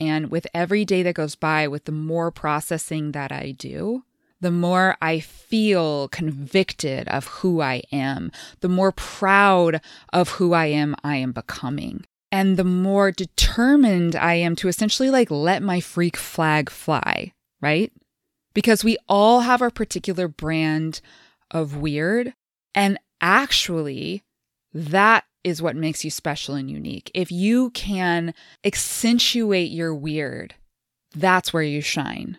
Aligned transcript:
And 0.00 0.30
with 0.30 0.46
every 0.54 0.84
day 0.84 1.02
that 1.02 1.14
goes 1.14 1.34
by, 1.34 1.66
with 1.66 1.84
the 1.84 1.92
more 1.92 2.30
processing 2.30 3.12
that 3.12 3.32
I 3.32 3.52
do, 3.52 4.04
the 4.40 4.50
more 4.50 4.96
I 5.02 5.20
feel 5.20 6.08
convicted 6.08 7.08
of 7.08 7.26
who 7.26 7.60
I 7.60 7.82
am, 7.90 8.30
the 8.60 8.68
more 8.68 8.92
proud 8.92 9.80
of 10.12 10.30
who 10.30 10.52
I 10.52 10.66
am 10.66 10.94
I 11.02 11.16
am 11.16 11.32
becoming. 11.32 12.04
And 12.30 12.56
the 12.56 12.64
more 12.64 13.10
determined 13.10 14.14
I 14.14 14.34
am 14.34 14.54
to 14.56 14.68
essentially 14.68 15.10
like 15.10 15.30
let 15.30 15.62
my 15.62 15.80
freak 15.80 16.16
flag 16.16 16.70
fly, 16.70 17.32
right? 17.60 17.92
Because 18.54 18.84
we 18.84 18.98
all 19.08 19.40
have 19.40 19.62
our 19.62 19.70
particular 19.70 20.28
brand 20.28 21.00
of 21.50 21.76
weird. 21.76 22.34
And 22.74 22.98
actually, 23.20 24.22
that 24.72 25.24
is 25.44 25.62
what 25.62 25.76
makes 25.76 26.04
you 26.04 26.10
special 26.10 26.54
and 26.54 26.70
unique. 26.70 27.10
If 27.14 27.30
you 27.30 27.70
can 27.70 28.34
accentuate 28.64 29.70
your 29.70 29.94
weird, 29.94 30.54
that's 31.14 31.52
where 31.52 31.62
you 31.62 31.80
shine. 31.80 32.38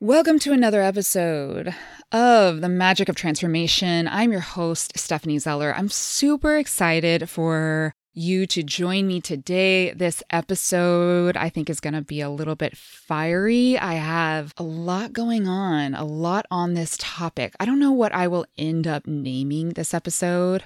Welcome 0.00 0.38
to 0.40 0.52
another 0.52 0.82
episode 0.82 1.74
of 2.12 2.60
The 2.60 2.68
Magic 2.68 3.08
of 3.08 3.16
Transformation. 3.16 4.06
I'm 4.06 4.30
your 4.30 4.40
host, 4.40 4.96
Stephanie 4.96 5.38
Zeller. 5.38 5.74
I'm 5.74 5.88
super 5.88 6.56
excited 6.56 7.28
for 7.28 7.92
you 8.14 8.46
to 8.46 8.62
join 8.62 9.06
me 9.06 9.20
today. 9.20 9.92
This 9.92 10.22
episode, 10.30 11.36
I 11.36 11.48
think, 11.48 11.70
is 11.70 11.80
going 11.80 11.94
to 11.94 12.02
be 12.02 12.20
a 12.20 12.30
little 12.30 12.54
bit 12.54 12.76
fiery. 12.76 13.78
I 13.78 13.94
have 13.94 14.52
a 14.56 14.62
lot 14.62 15.12
going 15.12 15.48
on, 15.48 15.94
a 15.94 16.04
lot 16.04 16.46
on 16.50 16.74
this 16.74 16.96
topic. 17.00 17.54
I 17.58 17.64
don't 17.64 17.80
know 17.80 17.92
what 17.92 18.12
I 18.12 18.28
will 18.28 18.46
end 18.56 18.86
up 18.86 19.06
naming 19.06 19.70
this 19.70 19.94
episode 19.94 20.64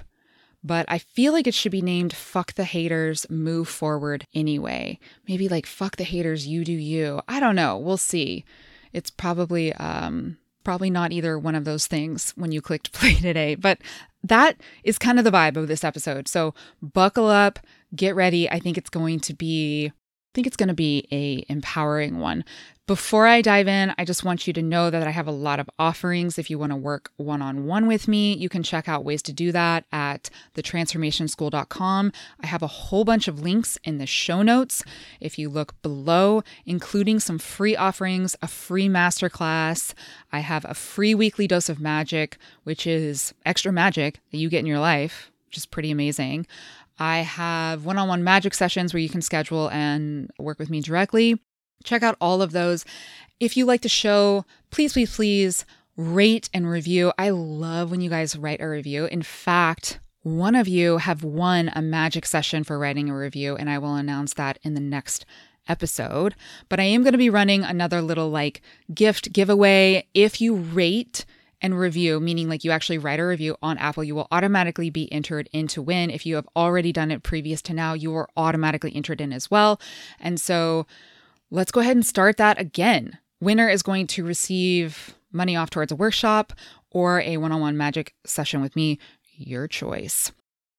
but 0.63 0.85
I 0.87 0.97
feel 0.97 1.33
like 1.33 1.47
it 1.47 1.53
should 1.53 1.71
be 1.71 1.81
named 1.81 2.13
Fuck 2.13 2.53
the 2.53 2.63
Haters, 2.63 3.25
Move 3.29 3.67
Forward 3.67 4.25
Anyway. 4.33 4.99
Maybe 5.27 5.49
like 5.49 5.65
Fuck 5.65 5.97
the 5.97 6.03
Haters, 6.03 6.47
You 6.47 6.63
Do 6.63 6.71
You. 6.71 7.21
I 7.27 7.39
don't 7.39 7.55
know. 7.55 7.77
We'll 7.77 7.97
see. 7.97 8.45
It's 8.93 9.09
probably 9.09 9.73
um 9.73 10.37
probably 10.63 10.89
not 10.89 11.11
either 11.11 11.37
one 11.37 11.55
of 11.55 11.65
those 11.65 11.87
things 11.87 12.31
when 12.37 12.51
you 12.51 12.61
clicked 12.61 12.91
play 12.93 13.15
today, 13.15 13.55
but 13.55 13.79
that 14.23 14.57
is 14.83 14.97
kind 14.97 15.19
of 15.19 15.25
the 15.25 15.31
vibe 15.31 15.57
of 15.57 15.67
this 15.67 15.83
episode. 15.83 16.27
So 16.27 16.53
buckle 16.81 17.27
up, 17.27 17.59
get 17.95 18.15
ready. 18.15 18.49
I 18.49 18.59
think 18.59 18.77
it's 18.77 18.89
going 18.89 19.19
to 19.21 19.33
be 19.33 19.91
think 20.33 20.47
it's 20.47 20.57
going 20.57 20.67
to 20.67 20.73
be 20.73 21.07
a 21.11 21.45
empowering 21.51 22.19
one. 22.19 22.43
Before 22.85 23.25
I 23.25 23.41
dive 23.41 23.69
in, 23.69 23.93
I 23.97 24.03
just 24.03 24.25
want 24.25 24.45
you 24.45 24.51
to 24.51 24.61
know 24.61 24.89
that 24.89 25.07
I 25.07 25.11
have 25.11 25.27
a 25.27 25.31
lot 25.31 25.61
of 25.61 25.69
offerings. 25.79 26.37
If 26.37 26.49
you 26.49 26.59
want 26.59 26.73
to 26.73 26.75
work 26.75 27.11
one 27.15 27.41
on 27.41 27.65
one 27.65 27.87
with 27.87 28.09
me, 28.09 28.33
you 28.33 28.49
can 28.49 28.61
check 28.61 28.89
out 28.89 29.05
ways 29.05 29.21
to 29.21 29.31
do 29.31 29.53
that 29.53 29.85
at 29.93 30.29
thetransformationschool.com. 30.55 32.11
I 32.41 32.45
have 32.45 32.61
a 32.61 32.67
whole 32.67 33.05
bunch 33.05 33.29
of 33.29 33.39
links 33.41 33.77
in 33.85 33.99
the 33.99 34.05
show 34.05 34.41
notes. 34.41 34.83
If 35.21 35.39
you 35.39 35.47
look 35.47 35.81
below, 35.81 36.43
including 36.65 37.21
some 37.21 37.39
free 37.39 37.77
offerings, 37.77 38.35
a 38.41 38.49
free 38.49 38.89
masterclass, 38.89 39.93
I 40.33 40.39
have 40.39 40.65
a 40.65 40.73
free 40.73 41.15
weekly 41.15 41.47
dose 41.47 41.69
of 41.69 41.79
magic, 41.79 42.37
which 42.65 42.85
is 42.85 43.33
extra 43.45 43.71
magic 43.71 44.19
that 44.31 44.39
you 44.39 44.49
get 44.49 44.59
in 44.59 44.65
your 44.65 44.79
life, 44.79 45.31
which 45.45 45.55
is 45.55 45.65
pretty 45.65 45.89
amazing. 45.89 46.47
I 47.03 47.17
have 47.17 47.83
one 47.83 47.97
on 47.97 48.07
one 48.07 48.23
magic 48.23 48.53
sessions 48.53 48.93
where 48.93 49.01
you 49.01 49.09
can 49.09 49.21
schedule 49.21 49.69
and 49.71 50.31
work 50.39 50.57
with 50.57 50.69
me 50.69 50.79
directly. 50.79 51.37
Check 51.83 52.01
out 52.01 52.15
all 52.21 52.41
of 52.41 52.53
those. 52.53 52.85
If 53.41 53.57
you 53.57 53.65
like 53.65 53.81
the 53.81 53.89
show, 53.89 54.45
please, 54.71 54.93
please, 54.93 55.13
please 55.13 55.65
rate 55.97 56.49
and 56.53 56.65
review. 56.65 57.11
I 57.17 57.31
love 57.31 57.91
when 57.91 57.99
you 57.99 58.09
guys 58.09 58.37
write 58.37 58.61
a 58.61 58.69
review. 58.69 59.03
In 59.03 59.21
fact, 59.21 59.99
one 60.21 60.55
of 60.55 60.69
you 60.69 60.99
have 60.99 61.25
won 61.25 61.69
a 61.75 61.81
magic 61.81 62.25
session 62.25 62.63
for 62.63 62.79
writing 62.79 63.09
a 63.09 63.17
review, 63.17 63.57
and 63.57 63.69
I 63.69 63.79
will 63.79 63.95
announce 63.95 64.35
that 64.35 64.57
in 64.63 64.73
the 64.73 64.79
next 64.79 65.25
episode. 65.67 66.35
But 66.69 66.79
I 66.79 66.83
am 66.83 67.03
going 67.03 67.11
to 67.11 67.17
be 67.17 67.29
running 67.29 67.65
another 67.65 68.01
little 68.01 68.29
like 68.29 68.61
gift 68.93 69.33
giveaway. 69.33 70.07
If 70.13 70.39
you 70.39 70.55
rate, 70.55 71.25
and 71.63 71.79
review, 71.79 72.19
meaning 72.19 72.49
like 72.49 72.63
you 72.63 72.71
actually 72.71 72.97
write 72.97 73.21
a 73.21 73.25
review 73.25 73.55
on 73.63 73.77
Apple, 73.77 74.03
you 74.03 74.13
will 74.13 74.27
automatically 74.31 74.89
be 74.89 75.11
entered 75.11 75.49
in 75.53 75.67
to 75.69 75.81
win. 75.81 76.09
If 76.09 76.25
you 76.25 76.35
have 76.35 76.47
already 76.55 76.91
done 76.91 77.09
it 77.09 77.23
previous 77.23 77.61
to 77.63 77.73
now, 77.73 77.93
you 77.93 78.13
are 78.15 78.29
automatically 78.35 78.93
entered 78.93 79.21
in 79.21 79.31
as 79.31 79.49
well. 79.49 79.79
And 80.19 80.39
so 80.39 80.85
let's 81.49 81.71
go 81.71 81.79
ahead 81.79 81.95
and 81.95 82.05
start 82.05 82.37
that 82.37 82.59
again. 82.59 83.17
Winner 83.39 83.69
is 83.69 83.81
going 83.81 84.07
to 84.07 84.25
receive 84.25 85.15
money 85.31 85.55
off 85.55 85.69
towards 85.69 85.91
a 85.91 85.95
workshop 85.95 86.53
or 86.91 87.21
a 87.21 87.37
one 87.37 87.51
on 87.51 87.61
one 87.61 87.77
magic 87.77 88.13
session 88.25 88.61
with 88.61 88.75
me, 88.75 88.99
your 89.35 89.67
choice. 89.67 90.31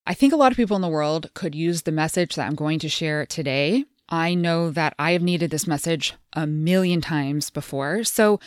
I 0.07 0.15
think 0.15 0.33
a 0.33 0.37
lot 0.37 0.53
of 0.53 0.57
people 0.57 0.77
in 0.77 0.83
the 0.83 0.89
world 0.89 1.31
could 1.35 1.55
use 1.55 1.83
the 1.83 1.93
message 1.93 2.35
that 2.35 2.47
I'm 2.47 2.55
going 2.55 2.79
to 2.81 2.89
share 2.91 3.25
today. 3.25 3.85
I 4.11 4.35
know 4.35 4.71
that 4.71 4.95
I 4.99 5.13
have 5.13 5.23
needed 5.23 5.51
this 5.51 5.67
message 5.67 6.15
a 6.35 6.47
million 6.47 7.01
times 7.01 7.49
before. 7.49 8.05
So, 8.05 8.39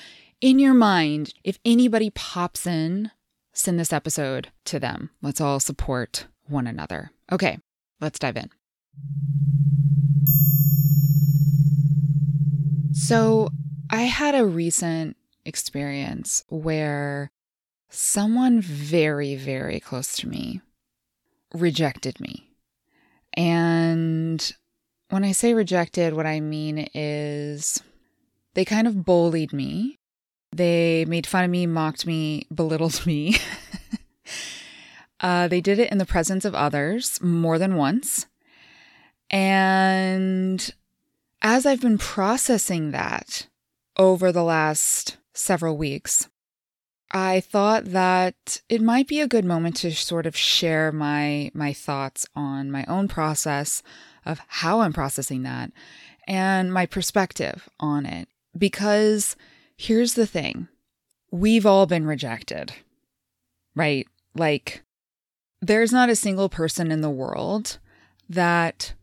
in 0.42 0.59
your 0.59 0.74
mind, 0.74 1.34
if 1.44 1.59
anybody 1.66 2.09
pops 2.09 2.68
in, 2.68 3.12
send 3.53 3.80
this 3.80 3.94
episode 3.94 4.50
to 4.66 4.80
them. 4.80 5.09
Let's 5.22 5.42
all 5.42 5.59
support 5.59 6.28
one 6.48 6.68
another. 6.68 7.12
Okay, 7.31 7.59
let's 8.00 8.20
dive 8.20 8.38
in. 8.38 8.50
So, 12.94 13.50
I 13.90 14.02
had 14.02 14.36
a 14.36 14.46
recent 14.46 15.18
experience 15.46 16.44
where 16.50 17.31
someone 17.90 18.59
very, 18.62 19.36
very 19.36 19.80
close 19.80 20.16
to 20.18 20.28
me 20.28 20.62
rejected 21.54 22.19
me. 22.19 22.52
And 23.34 24.52
when 25.09 25.24
I 25.24 25.31
say 25.31 25.54
rejected, 25.54 26.14
what 26.14 26.25
I 26.25 26.40
mean 26.42 26.90
is 26.94 27.81
they 28.56 28.66
kind 28.66 28.88
of 28.88 29.06
bullied 29.06 29.54
me. 29.54 30.00
They 30.52 31.06
made 31.06 31.28
fun 31.28 31.46
of 31.46 31.52
me, 31.52 31.66
mocked 31.66 32.06
me, 32.06 32.47
belittled 32.53 33.06
me. 33.06 33.38
uh, 35.19 35.47
they 35.47 35.62
did 35.62 35.80
it 35.80 35.91
in 35.91 35.97
the 35.97 36.06
presence 36.06 36.46
of 36.46 36.56
others 36.56 37.22
more 37.22 37.59
than 37.59 37.75
once. 37.75 38.28
And 39.30 40.74
as 41.41 41.66
I've 41.66 41.81
been 41.81 41.97
processing 41.97 42.91
that 42.91 43.47
over 43.97 44.31
the 44.31 44.44
last 44.44 45.18
several 45.34 45.78
weeks, 45.78 46.30
I 47.12 47.40
thought 47.40 47.86
that 47.86 48.62
it 48.68 48.81
might 48.81 49.07
be 49.07 49.22
a 49.22 49.28
good 49.28 49.46
moment 49.46 49.78
to 49.78 49.91
sort 49.91 50.25
of 50.25 50.36
share 50.36 50.91
my 50.91 51.52
my 51.53 51.72
thoughts 51.72 52.25
on 52.36 52.69
my 52.69 52.84
own 52.86 53.07
process 53.07 53.81
of 54.25 54.41
how 54.47 54.81
I'm 54.81 54.91
processing 54.91 55.44
that 55.44 55.72
and 56.28 56.74
my 56.74 56.86
perspective 56.86 57.69
on 57.80 58.06
it 58.06 58.28
because 58.57 59.38
here's 59.77 60.15
the 60.15 60.27
thing. 60.27 60.67
We've 61.31 61.65
all 61.65 61.85
been 61.85 62.05
rejected. 62.05 62.73
Right? 63.75 64.07
Like 64.35 64.83
there's 65.61 65.91
not 65.91 66.09
a 66.09 66.15
single 66.15 66.49
person 66.49 66.91
in 66.91 67.01
the 67.01 67.09
world 67.09 67.79
that 68.29 68.93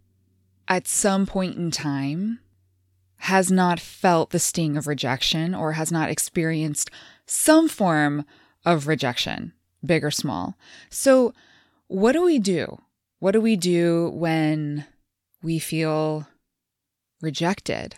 at 0.69 0.87
some 0.87 1.27
point 1.27 1.57
in 1.57 1.71
time 1.71 2.41
has 3.19 3.51
not 3.51 3.81
felt 3.81 4.31
the 4.31 4.39
sting 4.39 4.77
of 4.77 4.87
rejection 4.87 5.55
or 5.55 5.73
has 5.73 5.91
not 5.91 6.11
experienced 6.11 6.91
some 7.27 7.69
form 7.69 8.25
of 8.65 8.87
rejection, 8.87 9.53
big 9.85 10.05
or 10.05 10.11
small. 10.11 10.57
So, 10.91 11.33
what 11.89 12.13
do 12.13 12.23
we 12.23 12.39
do? 12.39 12.81
What 13.19 13.33
do 13.33 13.41
we 13.41 13.57
do 13.57 14.11
when 14.15 14.87
we 15.43 15.59
feel 15.59 16.27
rejected? 17.21 17.97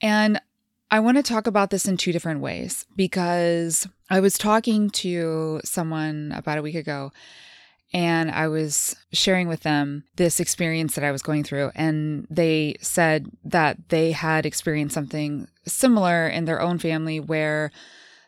And 0.00 0.40
I 0.90 1.00
want 1.00 1.18
to 1.18 1.22
talk 1.22 1.46
about 1.46 1.70
this 1.70 1.86
in 1.86 1.96
two 1.96 2.12
different 2.12 2.40
ways 2.40 2.86
because 2.96 3.86
I 4.08 4.20
was 4.20 4.38
talking 4.38 4.88
to 4.90 5.60
someone 5.62 6.32
about 6.34 6.56
a 6.56 6.62
week 6.62 6.76
ago 6.76 7.12
and 7.92 8.30
I 8.30 8.48
was 8.48 8.96
sharing 9.12 9.48
with 9.48 9.60
them 9.60 10.04
this 10.16 10.40
experience 10.40 10.94
that 10.94 11.04
I 11.04 11.12
was 11.12 11.22
going 11.22 11.44
through. 11.44 11.72
And 11.74 12.26
they 12.30 12.76
said 12.80 13.30
that 13.44 13.88
they 13.88 14.12
had 14.12 14.46
experienced 14.46 14.94
something 14.94 15.48
similar 15.66 16.26
in 16.26 16.46
their 16.46 16.60
own 16.60 16.78
family 16.78 17.20
where 17.20 17.70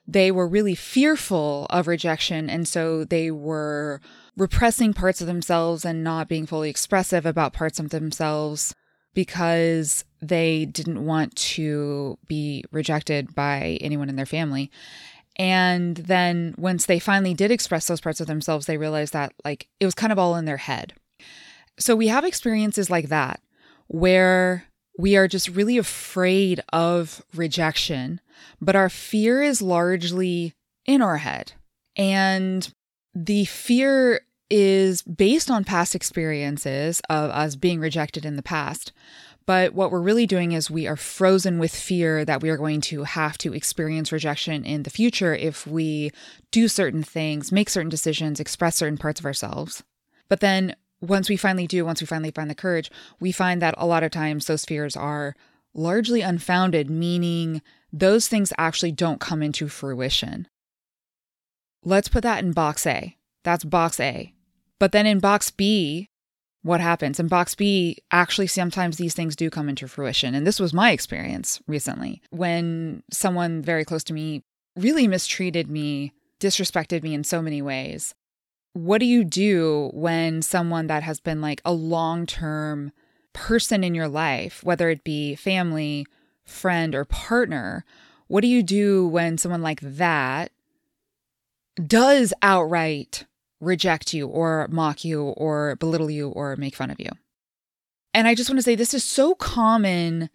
they 0.07 0.31
were 0.31 0.49
really 0.49 0.75
fearful 0.75 1.67
of 1.71 1.87
rejection. 1.87 2.51
And 2.51 2.67
so 2.67 3.05
they 3.05 3.31
were 3.31 4.01
repressing 4.37 4.93
parts 4.93 5.21
of 5.21 5.27
themselves 5.27 5.85
and 5.85 6.05
not 6.05 6.29
being 6.29 6.47
fully 6.47 6.69
expressive 6.71 7.25
about 7.25 7.53
parts 7.53 7.79
of 7.79 7.91
themselves 7.91 8.75
because 9.15 10.05
they 10.21 10.67
didn't 10.67 11.05
want 11.05 11.35
to 11.37 12.19
be 12.27 12.65
rejected 12.71 13.35
by 13.35 13.79
anyone 13.81 14.09
in 14.09 14.17
their 14.17 14.27
family. 14.27 14.71
And 15.37 15.97
then 15.97 16.55
once 16.59 16.87
they 16.87 16.99
finally 16.99 17.35
did 17.35 17.51
express 17.51 17.87
those 17.87 18.01
parts 18.01 18.21
of 18.21 18.27
themselves, 18.27 18.67
they 18.67 18.77
realized 18.77 19.13
that 19.13 19.33
like 19.45 19.69
it 19.79 19.87
was 19.87 19.95
kind 19.95 20.13
of 20.13 20.19
all 20.19 20.37
in 20.37 20.45
their 20.45 20.59
head. 20.59 20.93
So 21.79 21.97
we 21.97 22.09
have 22.09 22.25
experiences 22.25 22.91
like 22.91 23.09
that 23.09 23.41
where 23.87 24.67
we 24.99 25.17
are 25.17 25.27
just 25.27 25.49
really 25.49 25.79
afraid 25.79 26.61
of 26.73 27.25
rejection, 27.35 28.21
but 28.61 28.77
our 28.77 28.91
fear 28.91 29.43
is 29.43 29.63
largely 29.63 30.53
in 30.85 31.01
our 31.01 31.17
head. 31.17 31.53
And 31.97 32.73
the 33.15 33.47
fear 33.47 34.21
is 34.51 35.03
based 35.03 35.51
on 35.51 35.65
past 35.65 35.95
experiences 35.95 37.01
of 37.09 37.31
us 37.31 37.57
being 37.57 37.81
rejected 37.81 38.25
in 38.25 38.37
the 38.37 38.43
past. 38.43 38.93
But 39.47 39.75
what 39.75 39.91
we're 39.91 40.01
really 40.01 40.27
doing 40.27 40.53
is 40.53 40.71
we 40.71 40.87
are 40.87 40.97
frozen 40.97 41.59
with 41.59 41.75
fear 41.75 42.25
that 42.25 42.43
we 42.43 42.51
are 42.51 42.57
going 42.57 42.81
to 42.83 43.05
have 43.05 43.39
to 43.39 43.55
experience 43.55 44.13
rejection 44.13 44.65
in 44.65 44.83
the 44.83 44.91
future 44.91 45.35
if 45.35 45.67
we 45.67 46.11
do 46.51 46.69
certain 46.69 47.03
things, 47.03 47.51
make 47.51 47.71
certain 47.71 47.89
decisions, 47.89 48.39
express 48.39 48.77
certain 48.77 48.99
parts 48.99 49.19
of 49.19 49.27
ourselves. 49.27 49.83
But 50.29 50.41
then 50.41 50.77
once 51.01 51.29
we 51.29 51.37
finally 51.37 51.67
do, 51.67 51.85
once 51.85 52.01
we 52.01 52.07
finally 52.07 52.31
find 52.31 52.51
the 52.51 52.55
courage, 52.55 52.91
we 53.19 53.33
find 53.33 53.63
that 53.63 53.75
a 53.79 53.87
lot 53.87 54.03
of 54.03 54.11
times 54.11 54.47
those 54.47 54.65
fears 54.65 54.97
are 54.97 55.35
largely 55.75 56.21
unfounded, 56.21 56.91
meaning 56.91 57.63
those 57.93 58.29
things 58.29 58.53
actually 58.59 58.93
don't 58.93 59.21
come 59.21 59.43
into 59.43 59.69
fruition. 59.69 60.47
Let's 61.83 62.09
put 62.09 62.23
that 62.23 62.45
in 62.45 62.53
box 62.53 62.87
A. 62.87 63.17
That's 63.43 63.65
box 63.65 63.99
A. 63.99 64.35
But 64.81 64.91
then 64.91 65.07
in 65.07 65.21
box 65.21 65.53
B, 65.53 66.09
what 66.63 66.81
happens. 66.81 67.21
In 67.21 67.29
box 67.29 67.55
B, 67.55 67.99
actually, 68.11 68.49
sometimes 68.49 68.97
these 68.97 69.15
things 69.15 69.37
do 69.37 69.49
come 69.49 69.69
into 69.69 69.87
fruition. 69.87 70.35
And 70.35 70.47
this 70.47 70.59
was 70.59 70.75
my 70.75 70.91
experience 70.91 71.61
recently 71.69 72.21
when 72.31 73.03
someone 73.13 73.63
very 73.63 73.85
close 73.85 74.03
to 74.05 74.13
me 74.13 74.43
really 74.77 75.07
mistreated 75.07 75.71
me, 75.71 76.13
disrespected 76.41 77.03
me 77.03 77.15
in 77.15 77.25
so 77.25 77.41
many 77.41 77.63
ways. 77.63 78.15
What 78.73 78.99
do 78.99 79.07
you 79.07 79.25
do 79.25 79.91
when 79.95 80.43
someone 80.43 80.87
that 80.89 81.03
has 81.03 81.21
been 81.21 81.41
like 81.41 81.61
a 81.65 81.73
long 81.73 82.27
term 82.27 82.93
person 83.33 83.85
in 83.85 83.95
your 83.95 84.09
life, 84.09 84.63
whether 84.65 84.91
it 84.91 85.05
be 85.05 85.35
family, 85.35 86.07
friend, 86.45 86.95
or 86.95 87.05
partner, 87.05 87.85
what 88.29 88.43
do 88.43 88.49
you 88.49 88.63
do 88.63 89.07
when 89.09 89.39
someone 89.39 89.63
like 89.63 89.81
that 89.81 90.53
does 91.87 92.33
outright 92.43 93.25
reject 93.61 94.15
you 94.15 94.27
or 94.27 94.67
mock 94.71 95.05
you 95.05 95.23
or 95.23 95.77
belittle 95.77 96.11
you 96.11 96.31
or 96.31 96.57
make 96.57 96.75
fun 96.75 96.91
of 96.91 96.99
you. 96.99 97.11
And 98.13 98.27
I 98.27 98.35
just 98.35 98.51
want 98.51 98.59
to 98.59 98.63
say 98.63 98.75
this 98.75 98.95
is 98.95 99.05
so 99.05 99.35
common 99.35 100.31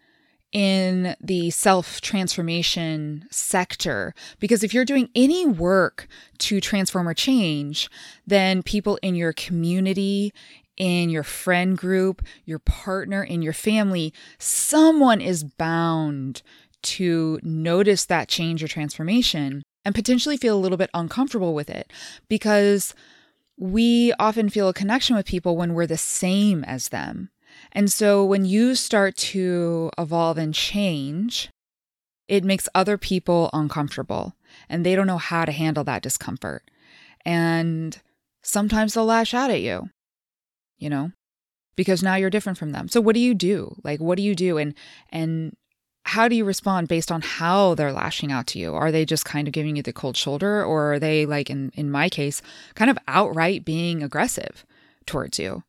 in 0.52 1.16
the 1.20 1.50
self 1.50 2.00
transformation 2.00 3.26
sector 3.30 4.14
because 4.38 4.62
if 4.62 4.72
you're 4.72 4.84
doing 4.84 5.10
any 5.14 5.44
work 5.44 6.08
to 6.38 6.60
transform 6.60 7.08
or 7.08 7.14
change, 7.14 7.90
then 8.26 8.62
people 8.62 8.98
in 9.02 9.14
your 9.14 9.32
community, 9.32 10.32
in 10.76 11.10
your 11.10 11.22
friend 11.22 11.76
group, 11.76 12.22
your 12.44 12.58
partner, 12.58 13.22
in 13.22 13.42
your 13.42 13.52
family, 13.52 14.14
someone 14.38 15.20
is 15.20 15.44
bound 15.44 16.42
to 16.82 17.40
notice 17.42 18.06
that 18.06 18.28
change 18.28 18.62
or 18.62 18.68
transformation 18.68 19.62
and 19.84 19.94
potentially 19.94 20.36
feel 20.36 20.56
a 20.56 20.60
little 20.60 20.78
bit 20.78 20.90
uncomfortable 20.94 21.54
with 21.54 21.68
it 21.68 21.92
because 22.28 22.94
we 23.58 24.12
often 24.18 24.48
feel 24.48 24.68
a 24.68 24.74
connection 24.74 25.16
with 25.16 25.26
people 25.26 25.56
when 25.56 25.74
we're 25.74 25.86
the 25.86 25.96
same 25.96 26.64
as 26.64 26.88
them. 26.88 27.30
And 27.72 27.90
so 27.90 28.24
when 28.24 28.44
you 28.44 28.74
start 28.74 29.16
to 29.16 29.90
evolve 29.98 30.38
and 30.38 30.54
change, 30.54 31.50
it 32.28 32.44
makes 32.44 32.68
other 32.74 32.98
people 32.98 33.50
uncomfortable 33.52 34.34
and 34.68 34.84
they 34.84 34.94
don't 34.94 35.06
know 35.06 35.18
how 35.18 35.44
to 35.44 35.52
handle 35.52 35.84
that 35.84 36.02
discomfort. 36.02 36.70
And 37.24 38.00
sometimes 38.42 38.94
they'll 38.94 39.06
lash 39.06 39.32
out 39.32 39.50
at 39.50 39.60
you, 39.60 39.90
you 40.78 40.90
know, 40.90 41.12
because 41.76 42.02
now 42.02 42.16
you're 42.16 42.30
different 42.30 42.58
from 42.58 42.72
them. 42.72 42.88
So 42.88 43.00
what 43.00 43.14
do 43.14 43.20
you 43.20 43.34
do? 43.34 43.76
Like 43.82 44.00
what 44.00 44.16
do 44.16 44.22
you 44.22 44.34
do? 44.34 44.58
And 44.58 44.74
and 45.10 45.54
how 46.06 46.28
do 46.28 46.36
you 46.36 46.44
respond 46.44 46.86
based 46.86 47.10
on 47.10 47.20
how 47.20 47.74
they're 47.74 47.92
lashing 47.92 48.30
out 48.30 48.46
to 48.48 48.60
you? 48.60 48.74
Are 48.74 48.92
they 48.92 49.04
just 49.04 49.24
kind 49.24 49.48
of 49.48 49.52
giving 49.52 49.74
you 49.74 49.82
the 49.82 49.92
cold 49.92 50.16
shoulder 50.16 50.64
or 50.64 50.94
are 50.94 50.98
they 51.00 51.26
like 51.26 51.50
in 51.50 51.72
in 51.74 51.90
my 51.90 52.08
case 52.08 52.42
kind 52.76 52.90
of 52.90 52.98
outright 53.08 53.64
being 53.64 54.04
aggressive 54.04 54.64
towards 55.04 55.38
you? 55.40 55.64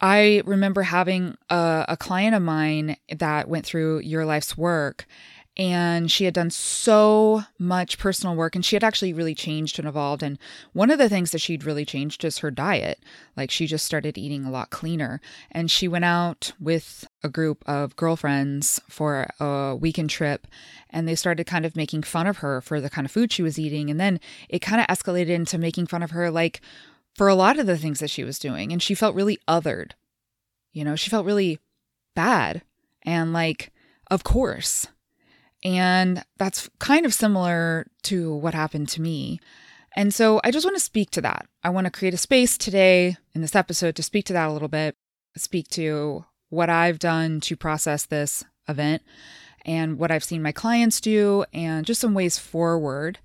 I 0.00 0.42
remember 0.44 0.82
having 0.82 1.38
a, 1.48 1.84
a 1.88 1.96
client 1.96 2.34
of 2.34 2.42
mine 2.42 2.96
that 3.08 3.48
went 3.48 3.64
through 3.64 4.00
your 4.00 4.26
life's 4.26 4.58
work 4.58 5.06
and 5.56 6.12
she 6.12 6.24
had 6.24 6.34
done 6.34 6.50
so 6.50 7.42
much 7.58 7.98
personal 7.98 8.36
work 8.36 8.54
and 8.54 8.64
she 8.64 8.76
had 8.76 8.84
actually 8.84 9.12
really 9.14 9.34
changed 9.34 9.78
and 9.78 9.88
evolved 9.88 10.22
and 10.22 10.38
one 10.74 10.90
of 10.90 10.98
the 10.98 11.08
things 11.08 11.30
that 11.30 11.40
she'd 11.40 11.64
really 11.64 11.86
changed 11.86 12.24
is 12.24 12.38
her 12.38 12.50
diet. 12.50 13.00
Like 13.36 13.50
she 13.50 13.66
just 13.66 13.86
started 13.86 14.18
eating 14.18 14.44
a 14.44 14.50
lot 14.50 14.70
cleaner 14.70 15.20
and 15.50 15.70
she 15.70 15.88
went 15.88 16.04
out 16.04 16.52
with 16.60 17.06
a 17.22 17.30
group 17.30 17.64
of 17.66 17.96
girlfriends 17.96 18.80
for 18.88 19.28
a 19.40 19.74
weekend 19.74 20.10
trip 20.10 20.46
and 20.90 21.08
they 21.08 21.14
started 21.14 21.46
kind 21.46 21.64
of 21.64 21.74
making 21.74 22.02
fun 22.02 22.26
of 22.26 22.38
her 22.38 22.60
for 22.60 22.80
the 22.80 22.90
kind 22.90 23.06
of 23.06 23.10
food 23.10 23.32
she 23.32 23.42
was 23.42 23.58
eating 23.58 23.88
and 23.88 23.98
then 23.98 24.20
it 24.50 24.58
kind 24.58 24.80
of 24.80 24.86
escalated 24.88 25.28
into 25.28 25.56
making 25.56 25.86
fun 25.86 26.02
of 26.02 26.10
her 26.10 26.30
like 26.30 26.60
for 27.14 27.28
a 27.28 27.34
lot 27.34 27.58
of 27.58 27.66
the 27.66 27.78
things 27.78 28.00
that 28.00 28.10
she 28.10 28.24
was 28.24 28.38
doing 28.38 28.72
and 28.72 28.82
she 28.82 28.94
felt 28.94 29.14
really 29.14 29.38
othered. 29.48 29.92
You 30.72 30.84
know 30.84 30.96
she 30.96 31.08
felt 31.08 31.24
really 31.24 31.60
bad 32.14 32.60
and 33.02 33.32
like 33.32 33.72
of 34.10 34.22
course 34.22 34.88
and 35.66 36.24
that's 36.38 36.70
kind 36.78 37.04
of 37.04 37.12
similar 37.12 37.88
to 38.04 38.32
what 38.36 38.54
happened 38.54 38.88
to 38.90 39.02
me. 39.02 39.40
And 39.96 40.14
so 40.14 40.40
I 40.44 40.52
just 40.52 40.64
want 40.64 40.76
to 40.76 40.82
speak 40.82 41.10
to 41.10 41.20
that. 41.22 41.46
I 41.64 41.70
want 41.70 41.86
to 41.86 41.90
create 41.90 42.14
a 42.14 42.18
space 42.18 42.56
today 42.56 43.16
in 43.34 43.40
this 43.40 43.56
episode 43.56 43.96
to 43.96 44.02
speak 44.04 44.26
to 44.26 44.32
that 44.32 44.48
a 44.48 44.52
little 44.52 44.68
bit, 44.68 44.94
speak 45.36 45.66
to 45.70 46.24
what 46.50 46.70
I've 46.70 47.00
done 47.00 47.40
to 47.40 47.56
process 47.56 48.06
this 48.06 48.44
event 48.68 49.02
and 49.64 49.98
what 49.98 50.12
I've 50.12 50.22
seen 50.22 50.40
my 50.40 50.52
clients 50.52 51.00
do 51.00 51.44
and 51.52 51.84
just 51.84 52.00
some 52.00 52.14
ways 52.14 52.38
forward. 52.38 53.18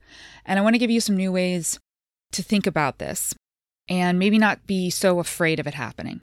And 0.43 0.57
I 0.57 0.63
want 0.63 0.73
to 0.73 0.79
give 0.79 0.89
you 0.89 0.99
some 0.99 1.15
new 1.15 1.31
ways 1.31 1.79
to 2.31 2.41
think 2.41 2.65
about 2.65 2.97
this 2.97 3.35
and 3.87 4.17
maybe 4.17 4.39
not 4.39 4.65
be 4.65 4.89
so 4.89 5.19
afraid 5.19 5.59
of 5.59 5.67
it 5.67 5.75
happening. 5.75 6.21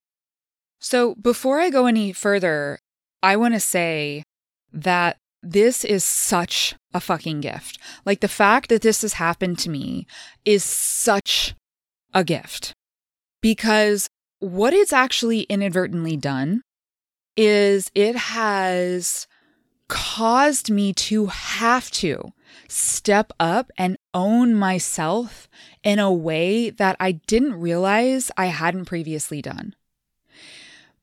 So 0.81 1.15
before 1.15 1.61
I 1.61 1.70
go 1.70 1.87
any 1.87 2.12
further, 2.12 2.81
I 3.23 3.37
want 3.37 3.55
to 3.55 3.61
say 3.61 4.25
that 4.73 5.19
this 5.43 5.85
is 5.85 6.05
such 6.05 6.75
a 6.93 7.00
fucking 7.00 7.40
gift. 7.40 7.79
Like 8.05 8.20
the 8.20 8.29
fact 8.29 8.69
that 8.69 8.82
this 8.82 9.02
has 9.02 9.14
happened 9.14 9.58
to 9.61 9.70
me 9.70 10.06
is 10.44 10.64
such 10.64 11.55
a 12.14 12.25
gift 12.25 12.73
because 13.40 14.08
what 14.40 14.73
it's 14.73 14.93
actually 14.93 15.43
inadvertently 15.43 16.17
done 16.17 16.62
is 17.37 17.90
it 17.94 18.17
has 18.17 19.26
caused 19.88 20.70
me 20.70 20.93
to 20.93 21.26
have 21.26 21.91
to 21.91 22.32
step 22.69 23.32
up 23.41 23.70
and 23.79 23.96
own 24.12 24.55
myself 24.55 25.49
in 25.82 25.99
a 25.99 26.12
way 26.12 26.70
that 26.70 26.96
I 27.00 27.12
didn't 27.12 27.55
realize 27.55 28.31
I 28.37 28.46
hadn't 28.46 28.84
previously 28.84 29.41
done. 29.41 29.75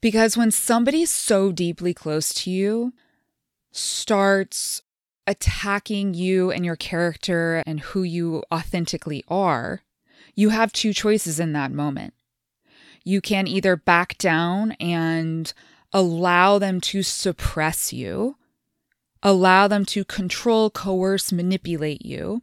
Because 0.02 0.38
when 0.38 0.52
somebody's 0.52 1.10
so 1.10 1.52
deeply 1.52 1.94
close 1.94 2.34
to 2.36 2.52
you, 2.52 2.94
starts 3.75 4.81
attacking 5.28 6.14
you 6.14 6.50
and 6.50 6.66
your 6.66 6.76
character 6.78 7.61
and 7.66 7.81
who 7.81 8.04
you 8.04 8.42
authentically 8.52 9.23
are, 9.28 9.81
you 10.33 10.50
have 10.50 10.71
two 10.71 10.94
choices 10.94 11.40
in 11.40 11.54
that 11.54 11.71
moment. 11.71 12.14
You 13.04 13.21
can 13.21 13.47
either 13.47 13.76
back 13.76 14.18
down 14.18 14.71
and 14.73 15.54
allow 15.92 16.57
them 16.57 16.80
to 16.81 17.04
suppress 17.04 17.92
you, 17.92 18.38
allow 19.21 19.68
them 19.68 19.85
to 19.85 20.06
control, 20.06 20.69
coerce, 20.69 21.31
manipulate 21.31 22.06
you. 22.06 22.42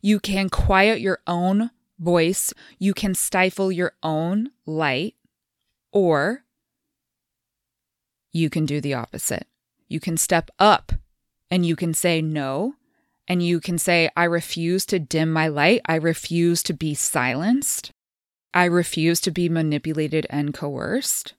You 0.00 0.18
can 0.20 0.48
quiet 0.48 1.00
your 1.00 1.20
own 1.26 1.70
voice, 1.98 2.52
you 2.78 2.94
can 2.94 3.14
stifle 3.14 3.70
your 3.70 3.92
own 4.02 4.50
light, 4.64 5.14
or 5.92 6.44
you 8.32 8.50
can 8.50 8.66
do 8.66 8.80
the 8.80 8.94
opposite. 8.94 9.46
You 9.88 10.00
can 10.00 10.16
step 10.16 10.50
up 10.58 10.92
and 11.50 11.64
you 11.64 11.76
can 11.76 11.94
say 11.94 12.20
no. 12.20 12.74
And 13.28 13.42
you 13.42 13.60
can 13.60 13.76
say, 13.76 14.08
I 14.16 14.24
refuse 14.24 14.86
to 14.86 15.00
dim 15.00 15.32
my 15.32 15.48
light. 15.48 15.80
I 15.86 15.96
refuse 15.96 16.62
to 16.64 16.72
be 16.72 16.94
silenced. 16.94 17.90
I 18.54 18.66
refuse 18.66 19.20
to 19.22 19.32
be 19.32 19.48
manipulated 19.48 20.26
and 20.30 20.54
coerced. 20.54 21.34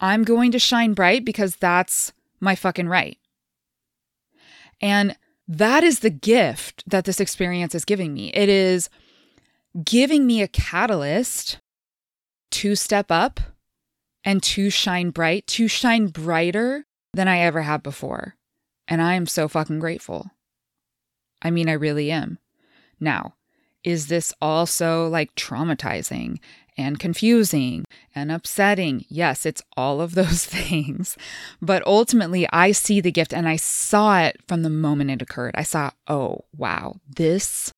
I'm 0.00 0.24
going 0.24 0.50
to 0.52 0.58
shine 0.58 0.94
bright 0.94 1.24
because 1.24 1.56
that's 1.56 2.12
my 2.40 2.54
fucking 2.54 2.88
right. 2.88 3.18
And 4.80 5.16
that 5.48 5.84
is 5.84 6.00
the 6.00 6.10
gift 6.10 6.82
that 6.86 7.04
this 7.04 7.20
experience 7.20 7.74
is 7.74 7.84
giving 7.84 8.12
me. 8.12 8.30
It 8.30 8.48
is 8.48 8.88
giving 9.84 10.26
me 10.26 10.42
a 10.42 10.48
catalyst 10.48 11.58
to 12.52 12.74
step 12.74 13.10
up 13.10 13.40
and 14.24 14.42
to 14.42 14.70
shine 14.70 15.10
bright, 15.10 15.46
to 15.48 15.68
shine 15.68 16.08
brighter 16.08 16.86
than 17.16 17.28
I 17.28 17.40
ever 17.40 17.62
have 17.62 17.82
before. 17.82 18.36
And 18.86 19.02
I 19.02 19.14
am 19.14 19.26
so 19.26 19.48
fucking 19.48 19.80
grateful. 19.80 20.30
I 21.42 21.50
mean, 21.50 21.68
I 21.68 21.72
really 21.72 22.10
am. 22.10 22.38
Now, 23.00 23.34
is 23.82 24.08
this 24.08 24.32
also 24.40 25.08
like 25.08 25.34
traumatizing 25.34 26.38
and 26.76 26.98
confusing 26.98 27.84
and 28.14 28.30
upsetting? 28.30 29.04
Yes, 29.08 29.46
it's 29.46 29.62
all 29.76 30.00
of 30.00 30.14
those 30.14 30.44
things. 30.46 31.16
But 31.60 31.86
ultimately, 31.86 32.48
I 32.52 32.72
see 32.72 33.00
the 33.00 33.12
gift 33.12 33.32
and 33.32 33.48
I 33.48 33.56
saw 33.56 34.20
it 34.20 34.36
from 34.46 34.62
the 34.62 34.70
moment 34.70 35.10
it 35.10 35.22
occurred. 35.22 35.54
I 35.56 35.62
saw, 35.62 35.90
oh, 36.08 36.44
wow, 36.56 36.96
this 37.08 37.72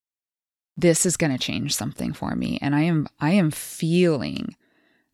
this 0.77 1.05
is 1.05 1.17
going 1.17 1.33
to 1.33 1.39
change 1.39 1.75
something 1.75 2.13
for 2.13 2.37
me 2.37 2.57
and 2.63 2.73
I 2.73 2.83
am 2.83 3.09
I 3.19 3.33
am 3.33 3.51
feeling 3.51 4.55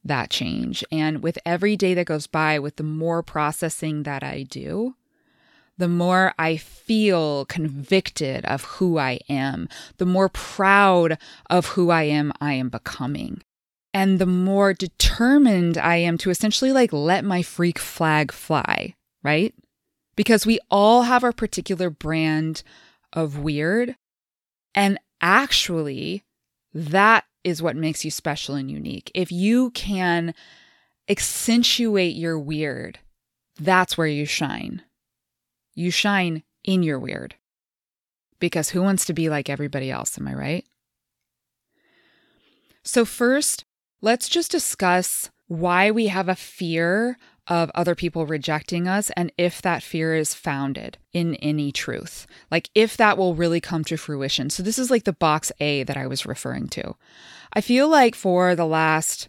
that 0.05 0.31
change. 0.31 0.85
And 0.93 1.23
with 1.23 1.39
every 1.47 1.77
day 1.77 1.95
that 1.95 2.07
goes 2.07 2.27
by, 2.27 2.59
with 2.59 2.77
the 2.77 2.83
more 2.83 3.23
processing 3.23 4.03
that 4.03 4.23
I 4.23 4.43
do, 4.43 4.95
the 5.77 5.89
more 5.89 6.35
I 6.39 6.57
feel 6.57 7.47
convicted 7.47 8.45
of 8.45 8.65
who 8.65 8.99
I 8.99 9.19
am, 9.29 9.69
the 9.97 10.07
more 10.07 10.29
proud 10.29 11.19
of 11.51 11.67
who 11.69 11.91
I 11.91 12.05
am 12.05 12.33
I 12.41 12.53
am 12.55 12.69
becoming. 12.69 13.43
And 13.93 14.19
the 14.19 14.27
more 14.27 14.73
determined 14.73 15.79
I 15.79 15.97
am 15.97 16.19
to 16.19 16.31
essentially 16.31 16.73
like 16.73 16.93
let 16.93 17.25
my 17.25 17.43
freak 17.43 17.79
flag 17.79 18.33
fly, 18.33 18.95
right? 19.23 19.55
Because 20.17 20.47
we 20.47 20.59
all 20.71 21.03
have 21.03 21.25
our 21.25 21.33
particular 21.33 21.91
brand 21.91 22.63
of 23.13 23.39
weird. 23.39 23.97
And 24.75 24.99
actually, 25.21 26.24
that 26.75 27.25
is 27.45 27.63
what 27.63 27.77
makes 27.77 28.05
you 28.05 28.11
special 28.11 28.55
and 28.57 28.71
unique. 28.71 29.11
If 29.15 29.31
you 29.31 29.71
can 29.71 30.35
accentuate 31.09 32.17
your 32.17 32.39
weird, 32.39 32.99
that's 33.59 33.97
where 33.97 34.07
you 34.07 34.27
shine. 34.27 34.83
You 35.75 35.91
shine 35.91 36.43
in 36.65 36.83
your 36.83 36.99
weird. 36.99 37.37
Because 38.41 38.71
who 38.71 38.83
wants 38.83 39.05
to 39.07 39.13
be 39.13 39.29
like 39.29 39.49
everybody 39.49 39.91
else? 39.91 40.19
Am 40.19 40.27
I 40.27 40.35
right? 40.35 40.65
So, 42.83 43.05
first, 43.05 43.65
let's 44.03 44.29
just 44.29 44.51
discuss 44.51 45.31
why 45.47 45.91
we 45.91 46.09
have 46.09 46.29
a 46.29 46.35
fear 46.35 47.17
of 47.47 47.71
other 47.75 47.95
people 47.95 48.27
rejecting 48.27 48.89
us 48.89 49.11
and 49.17 49.33
if 49.37 49.61
that 49.63 49.83
fear 49.83 50.15
is 50.15 50.35
founded 50.35 50.99
in 51.13 51.35
any 51.37 51.71
truth. 51.71 52.27
Like 52.51 52.71
if 52.75 52.97
that 52.97 53.19
will 53.19 53.35
really 53.35 53.61
come 53.61 53.85
to 53.85 53.97
fruition. 53.97 54.51
So 54.51 54.63
this 54.63 54.79
is 54.79 54.91
like 54.91 55.05
the 55.05 55.13
box 55.13 55.53
A 55.61 55.83
that 55.85 55.97
I 55.97 56.07
was 56.07 56.27
referring 56.27 56.69
to. 56.69 56.95
I 57.53 57.61
feel 57.61 57.89
like 57.89 58.15
for 58.15 58.55
the 58.55 58.67
last 58.67 59.29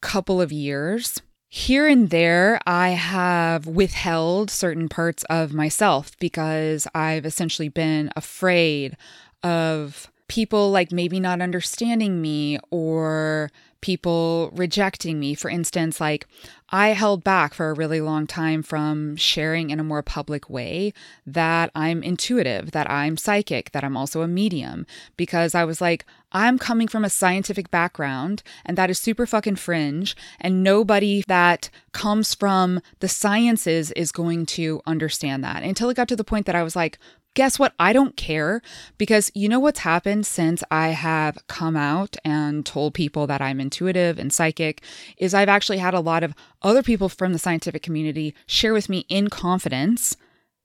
couple 0.00 0.40
of 0.40 0.52
years, 0.52 1.20
here 1.48 1.88
and 1.88 2.10
there, 2.10 2.60
I 2.64 2.90
have 2.90 3.66
withheld 3.66 4.50
certain 4.50 4.88
parts 4.88 5.24
of 5.24 5.52
myself 5.52 6.16
because 6.20 6.86
I've 6.94 7.26
essentially 7.26 7.68
been 7.68 8.10
afraid 8.14 8.96
of 9.42 10.10
people 10.28 10.70
like 10.70 10.92
maybe 10.92 11.18
not 11.18 11.42
understanding 11.42 12.22
me 12.22 12.60
or 12.70 13.50
people 13.80 14.50
rejecting 14.54 15.18
me. 15.18 15.34
For 15.34 15.50
instance, 15.50 16.00
like 16.00 16.26
I 16.70 16.88
held 16.88 17.24
back 17.24 17.54
for 17.54 17.70
a 17.70 17.74
really 17.74 18.00
long 18.00 18.26
time 18.26 18.62
from 18.62 19.16
sharing 19.16 19.70
in 19.70 19.80
a 19.80 19.84
more 19.84 20.02
public 20.02 20.48
way 20.48 20.92
that 21.26 21.70
I'm 21.74 22.02
intuitive, 22.02 22.70
that 22.72 22.88
I'm 22.90 23.16
psychic, 23.16 23.72
that 23.72 23.82
I'm 23.82 23.96
also 23.96 24.22
a 24.22 24.28
medium, 24.28 24.86
because 25.16 25.54
I 25.54 25.64
was 25.64 25.80
like, 25.80 26.04
I'm 26.32 26.58
coming 26.58 26.86
from 26.86 27.04
a 27.04 27.10
scientific 27.10 27.70
background 27.72 28.44
and 28.64 28.78
that 28.78 28.90
is 28.90 28.98
super 28.98 29.26
fucking 29.26 29.56
fringe. 29.56 30.16
And 30.40 30.62
nobody 30.62 31.24
that 31.26 31.70
comes 31.92 32.34
from 32.34 32.80
the 33.00 33.08
sciences 33.08 33.90
is 33.92 34.12
going 34.12 34.46
to 34.46 34.80
understand 34.86 35.42
that 35.42 35.64
until 35.64 35.90
it 35.90 35.96
got 35.96 36.08
to 36.08 36.16
the 36.16 36.22
point 36.22 36.46
that 36.46 36.54
I 36.54 36.62
was 36.62 36.76
like, 36.76 36.98
guess 37.34 37.58
what? 37.58 37.74
I 37.78 37.92
don't 37.92 38.16
care 38.16 38.60
because 38.98 39.30
you 39.34 39.48
know 39.48 39.60
what's 39.60 39.80
happened 39.80 40.26
since 40.26 40.62
I 40.70 40.88
have 40.88 41.38
come 41.46 41.76
out 41.76 42.16
and 42.24 42.66
told 42.66 42.94
people 42.94 43.26
that 43.26 43.40
I'm 43.40 43.60
intuitive 43.60 44.18
and 44.18 44.32
psychic 44.32 44.82
is 45.16 45.34
I've 45.34 45.48
actually 45.48 45.78
had 45.78 45.94
a 45.94 46.00
lot 46.00 46.22
of 46.22 46.34
other 46.62 46.82
people 46.82 47.08
from 47.08 47.32
the 47.32 47.38
scientific 47.38 47.82
community 47.82 48.34
share 48.46 48.72
with 48.72 48.88
me 48.88 49.06
in 49.08 49.28
confidence 49.28 50.16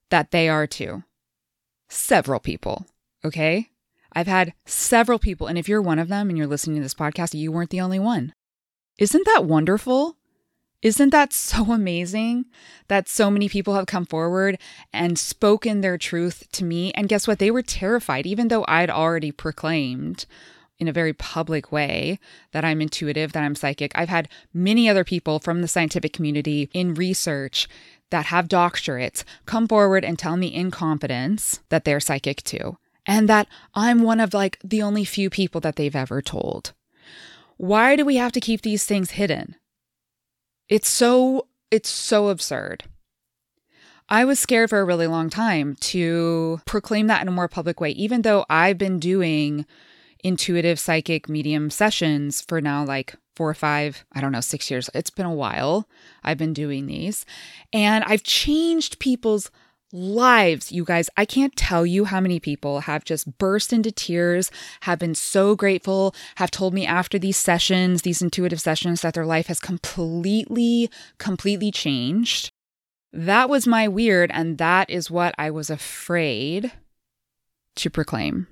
that 0.10 0.32
they 0.32 0.50
are 0.50 0.68
too. 0.68 1.04
Several 1.90 2.40
people, 2.40 2.88
okay? 3.24 3.70
I've 4.14 4.28
had 4.28 4.54
several 4.66 5.20
people, 5.20 5.48
and 5.48 5.58
if 5.58 5.68
you're 5.68 5.82
one 5.82 6.00
of 6.00 6.08
them 6.08 6.30
and 6.30 6.38
you're 6.38 6.48
listening 6.48 6.78
to 6.78 6.82
this 6.84 6.94
podcast, 6.94 7.38
you 7.38 7.52
weren't 7.52 7.70
the 7.70 7.82
only 7.82 8.00
one. 8.00 8.34
Isn't 8.98 9.26
that 9.26 9.46
wonderful? 9.46 10.18
Isn't 10.86 11.10
that 11.10 11.34
so 11.34 11.72
amazing 11.74 12.46
that 12.90 13.10
so 13.10 13.32
many 13.32 13.50
people 13.50 13.74
have 13.74 13.88
come 13.88 14.06
forward 14.06 14.60
and 14.94 15.18
spoken 15.18 15.82
their 15.82 15.98
truth 15.98 16.48
to 16.52 16.64
me? 16.64 16.92
And 16.94 17.10
guess 17.10 17.28
what? 17.28 17.40
They 17.40 17.50
were 17.50 17.64
terrified, 17.64 18.28
even 18.28 18.50
though 18.50 18.64
I'd 18.68 18.92
already 18.92 19.32
proclaimed 19.32 20.28
in 20.78 20.88
a 20.88 20.94
very 20.94 21.12
public 21.12 21.72
way 21.72 22.20
that 22.52 22.64
I'm 22.64 22.82
intuitive, 22.82 23.34
that 23.34 23.42
I'm 23.42 23.56
psychic. 23.56 23.94
I've 23.96 24.10
had 24.10 24.30
many 24.54 24.88
other 24.88 25.04
people 25.04 25.40
from 25.40 25.64
the 25.64 25.68
scientific 25.68 26.14
community 26.14 26.70
in 26.72 26.94
research 26.94 27.68
that 28.12 28.28
have 28.28 28.48
doctorates 28.48 29.24
come 29.48 29.68
forward 29.68 30.06
and 30.06 30.20
tell 30.20 30.38
me 30.38 30.50
in 30.50 30.70
confidence 30.70 31.62
that 31.70 31.86
they're 31.86 32.00
psychic 32.00 32.44
too, 32.44 32.78
and 33.08 33.28
that 33.28 33.48
I'm 33.74 34.04
one 34.04 34.20
of 34.20 34.36
like 34.36 34.60
the 34.64 34.84
only 34.84 35.04
few 35.04 35.32
people 35.32 35.60
that 35.62 35.78
they've 35.78 35.96
ever 35.96 36.22
told. 36.22 36.74
Why 37.58 37.96
do 37.96 38.06
we 38.06 38.18
have 38.18 38.34
to 38.34 38.40
keep 38.40 38.62
these 38.62 38.86
things 38.86 39.12
hidden? 39.12 39.56
It's 40.70 40.90
so 40.90 41.48
it's 41.72 41.90
so 41.90 42.30
absurd. 42.30 42.86
I 44.08 44.24
was 44.26 44.40
scared 44.40 44.70
for 44.70 44.80
a 44.80 44.86
really 44.86 45.08
long 45.08 45.30
time 45.30 45.76
to 45.82 46.62
proclaim 46.66 47.08
that 47.08 47.22
in 47.22 47.28
a 47.28 47.32
more 47.32 47.48
public 47.48 47.82
way, 47.82 47.90
even 47.92 48.22
though 48.22 48.46
I've 48.50 48.78
been 48.78 49.00
doing 49.00 49.66
intuitive 50.24 50.80
psychic 50.80 51.28
medium 51.28 51.70
sessions 51.70 52.42
for 52.42 52.62
now 52.62 52.86
like 52.86 53.16
four 53.36 53.50
or 53.50 53.56
five, 53.56 54.06
I 54.14 54.22
don't 54.22 54.32
know, 54.32 54.42
six 54.42 54.72
years. 54.72 54.90
It's 54.94 55.10
been 55.10 55.26
a 55.26 55.34
while. 55.34 55.88
I've 56.24 56.38
been 56.38 56.54
doing 56.54 56.86
these 56.86 57.26
and 57.74 58.04
I've 58.04 58.24
changed 58.24 59.00
people's 59.00 59.52
lives, 59.92 60.72
you 60.72 60.84
guys. 60.84 61.10
I 61.18 61.26
can't 61.26 61.56
tell 61.56 61.86
you 61.86 62.06
how 62.06 62.20
many 62.20 62.40
people 62.40 62.82
have 62.82 63.06
just 63.06 63.38
burst 63.38 63.72
into 63.72 63.92
tears, 63.92 64.52
have 64.82 65.00
been 65.00 65.16
so 65.16 65.56
grateful, 65.56 66.14
have 66.36 66.52
told 66.52 66.74
me 66.74 66.86
after 66.86 67.18
these 67.18 67.38
sessions, 67.38 68.02
these 68.02 68.22
intuitive 68.22 68.60
sessions, 68.62 69.02
that 69.02 69.14
their 69.14 69.26
life 69.26 69.48
has 69.48 69.60
completely, 69.60 70.90
completely 71.18 71.72
changed. 71.72 72.52
That 73.14 73.50
was 73.50 73.66
my 73.66 73.88
weird, 73.88 74.32
and 74.34 74.58
that 74.58 74.90
is 74.90 75.10
what 75.10 75.34
I 75.38 75.50
was 75.50 75.70
afraid 75.70 76.72
to 77.76 77.90
proclaim. 77.90 78.48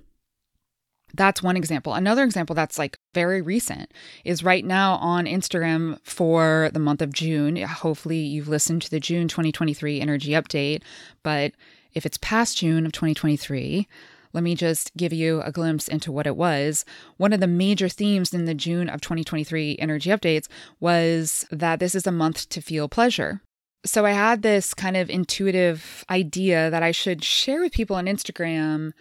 That's 1.13 1.43
one 1.43 1.57
example. 1.57 1.93
Another 1.93 2.23
example 2.23 2.55
that's 2.55 2.79
like 2.79 2.97
very 3.13 3.41
recent 3.41 3.91
is 4.23 4.43
right 4.43 4.65
now 4.65 4.95
on 4.95 5.25
Instagram 5.25 5.99
for 6.03 6.69
the 6.73 6.79
month 6.79 7.01
of 7.01 7.13
June. 7.13 7.57
Hopefully, 7.57 8.19
you've 8.19 8.47
listened 8.47 8.81
to 8.83 8.91
the 8.91 8.99
June 8.99 9.27
2023 9.27 10.01
energy 10.01 10.31
update, 10.31 10.81
but 11.21 11.53
if 11.93 12.05
it's 12.05 12.17
past 12.17 12.57
June 12.57 12.85
of 12.85 12.91
2023, 12.91 13.87
let 14.33 14.43
me 14.43 14.55
just 14.55 14.95
give 14.97 15.13
you 15.13 15.41
a 15.41 15.51
glimpse 15.51 15.87
into 15.87 16.11
what 16.11 16.25
it 16.25 16.35
was. 16.35 16.85
One 17.17 17.33
of 17.33 17.39
the 17.39 17.47
major 17.47 17.87
themes 17.87 18.33
in 18.33 18.45
the 18.45 18.55
June 18.55 18.89
of 18.89 18.99
2023 18.99 19.77
energy 19.79 20.09
updates 20.09 20.47
was 20.79 21.45
that 21.51 21.79
this 21.79 21.93
is 21.93 22.07
a 22.07 22.11
month 22.11 22.49
to 22.49 22.61
feel 22.61 22.89
pleasure. 22.89 23.41
So 23.85 24.05
I 24.05 24.11
had 24.11 24.41
this 24.41 24.73
kind 24.73 24.97
of 24.97 25.09
intuitive 25.09 26.03
idea 26.09 26.69
that 26.69 26.81
I 26.81 26.91
should 26.91 27.23
share 27.23 27.61
with 27.61 27.73
people 27.73 27.95
on 27.95 28.05
Instagram 28.05 28.93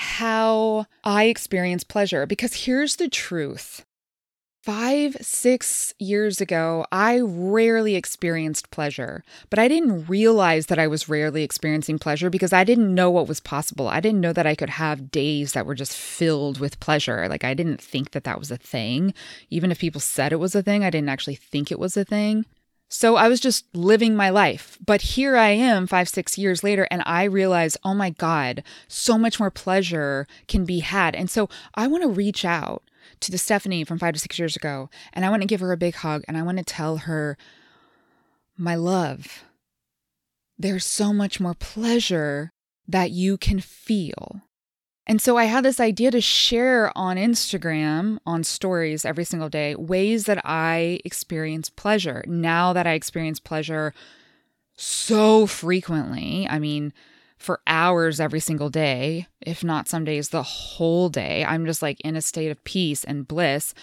how 0.00 0.86
I 1.04 1.24
experience 1.24 1.84
pleasure. 1.84 2.24
Because 2.24 2.64
here's 2.64 2.96
the 2.96 3.08
truth 3.08 3.84
five, 4.62 5.14
six 5.20 5.94
years 5.98 6.40
ago, 6.40 6.86
I 6.90 7.20
rarely 7.20 7.96
experienced 7.96 8.70
pleasure, 8.70 9.22
but 9.50 9.58
I 9.58 9.68
didn't 9.68 10.06
realize 10.06 10.66
that 10.66 10.78
I 10.78 10.86
was 10.86 11.08
rarely 11.08 11.42
experiencing 11.42 11.98
pleasure 11.98 12.30
because 12.30 12.52
I 12.52 12.64
didn't 12.64 12.94
know 12.94 13.10
what 13.10 13.28
was 13.28 13.40
possible. 13.40 13.88
I 13.88 14.00
didn't 14.00 14.20
know 14.22 14.32
that 14.32 14.46
I 14.46 14.54
could 14.54 14.70
have 14.70 15.10
days 15.10 15.52
that 15.52 15.66
were 15.66 15.74
just 15.74 15.96
filled 15.96 16.60
with 16.60 16.80
pleasure. 16.80 17.28
Like, 17.28 17.44
I 17.44 17.52
didn't 17.52 17.82
think 17.82 18.12
that 18.12 18.24
that 18.24 18.38
was 18.38 18.50
a 18.50 18.56
thing. 18.56 19.12
Even 19.50 19.70
if 19.70 19.80
people 19.80 20.00
said 20.00 20.32
it 20.32 20.40
was 20.40 20.54
a 20.54 20.62
thing, 20.62 20.82
I 20.82 20.90
didn't 20.90 21.10
actually 21.10 21.36
think 21.36 21.70
it 21.70 21.78
was 21.78 21.96
a 21.96 22.04
thing. 22.06 22.46
So 22.92 23.14
I 23.14 23.28
was 23.28 23.38
just 23.38 23.64
living 23.72 24.16
my 24.16 24.30
life. 24.30 24.76
But 24.84 25.00
here 25.00 25.36
I 25.36 25.50
am 25.50 25.86
five, 25.86 26.08
six 26.08 26.36
years 26.36 26.64
later, 26.64 26.88
and 26.90 27.02
I 27.06 27.22
realize, 27.24 27.76
oh 27.84 27.94
my 27.94 28.10
God, 28.10 28.64
so 28.88 29.16
much 29.16 29.38
more 29.38 29.50
pleasure 29.50 30.26
can 30.48 30.64
be 30.64 30.80
had. 30.80 31.14
And 31.14 31.30
so 31.30 31.48
I 31.76 31.86
want 31.86 32.02
to 32.02 32.08
reach 32.08 32.44
out 32.44 32.82
to 33.20 33.30
the 33.30 33.38
Stephanie 33.38 33.84
from 33.84 33.98
five 33.98 34.14
to 34.14 34.20
six 34.20 34.38
years 34.38 34.56
ago, 34.56 34.90
and 35.12 35.24
I 35.24 35.30
want 35.30 35.42
to 35.42 35.48
give 35.48 35.60
her 35.60 35.72
a 35.72 35.76
big 35.76 35.94
hug, 35.94 36.24
and 36.26 36.36
I 36.36 36.42
want 36.42 36.58
to 36.58 36.64
tell 36.64 36.98
her, 36.98 37.38
my 38.56 38.74
love, 38.74 39.44
there's 40.58 40.84
so 40.84 41.12
much 41.12 41.38
more 41.38 41.54
pleasure 41.54 42.50
that 42.88 43.10
you 43.12 43.38
can 43.38 43.60
feel. 43.60 44.42
And 45.06 45.20
so 45.20 45.36
I 45.36 45.44
had 45.44 45.64
this 45.64 45.80
idea 45.80 46.10
to 46.12 46.20
share 46.20 46.96
on 46.96 47.16
Instagram, 47.16 48.18
on 48.26 48.44
stories 48.44 49.04
every 49.04 49.24
single 49.24 49.48
day, 49.48 49.74
ways 49.74 50.24
that 50.26 50.40
I 50.44 51.00
experience 51.04 51.68
pleasure. 51.68 52.22
Now 52.26 52.72
that 52.72 52.86
I 52.86 52.92
experience 52.92 53.40
pleasure 53.40 53.92
so 54.76 55.46
frequently, 55.46 56.46
I 56.48 56.58
mean, 56.58 56.92
for 57.38 57.60
hours 57.66 58.20
every 58.20 58.40
single 58.40 58.68
day, 58.68 59.26
if 59.40 59.64
not 59.64 59.88
some 59.88 60.04
days 60.04 60.28
the 60.28 60.42
whole 60.42 61.08
day, 61.08 61.44
I'm 61.44 61.64
just 61.64 61.80
like 61.82 62.00
in 62.02 62.14
a 62.14 62.22
state 62.22 62.50
of 62.50 62.62
peace 62.64 63.02
and 63.02 63.26
bliss. 63.26 63.74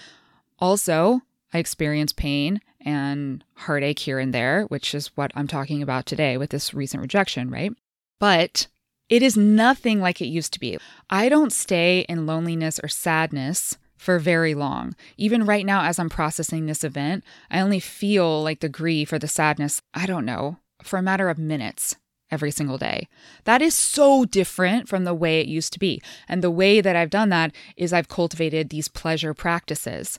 Also, 0.60 1.22
I 1.52 1.58
experience 1.58 2.12
pain 2.12 2.60
and 2.80 3.42
heartache 3.54 3.98
here 3.98 4.18
and 4.18 4.32
there, 4.32 4.62
which 4.64 4.94
is 4.94 5.08
what 5.16 5.32
I'm 5.34 5.48
talking 5.48 5.82
about 5.82 6.06
today 6.06 6.36
with 6.36 6.50
this 6.50 6.72
recent 6.72 7.00
rejection, 7.00 7.50
right? 7.50 7.72
But 8.18 8.68
it 9.08 9.22
is 9.22 9.36
nothing 9.36 10.00
like 10.00 10.20
it 10.20 10.26
used 10.26 10.52
to 10.52 10.60
be. 10.60 10.78
I 11.08 11.28
don't 11.28 11.52
stay 11.52 12.04
in 12.08 12.26
loneliness 12.26 12.78
or 12.82 12.88
sadness 12.88 13.78
for 13.96 14.18
very 14.18 14.54
long. 14.54 14.94
Even 15.16 15.44
right 15.44 15.66
now, 15.66 15.82
as 15.82 15.98
I'm 15.98 16.08
processing 16.08 16.66
this 16.66 16.84
event, 16.84 17.24
I 17.50 17.60
only 17.60 17.80
feel 17.80 18.42
like 18.42 18.60
the 18.60 18.68
grief 18.68 19.12
or 19.12 19.18
the 19.18 19.28
sadness, 19.28 19.82
I 19.92 20.06
don't 20.06 20.24
know, 20.24 20.58
for 20.82 20.98
a 20.98 21.02
matter 21.02 21.28
of 21.28 21.38
minutes 21.38 21.96
every 22.30 22.50
single 22.50 22.78
day. 22.78 23.08
That 23.44 23.62
is 23.62 23.74
so 23.74 24.24
different 24.24 24.88
from 24.88 25.04
the 25.04 25.14
way 25.14 25.40
it 25.40 25.46
used 25.46 25.72
to 25.72 25.78
be. 25.78 26.02
And 26.28 26.42
the 26.42 26.50
way 26.50 26.80
that 26.80 26.96
I've 26.96 27.10
done 27.10 27.30
that 27.30 27.54
is 27.76 27.92
I've 27.92 28.08
cultivated 28.08 28.68
these 28.68 28.88
pleasure 28.88 29.34
practices. 29.34 30.18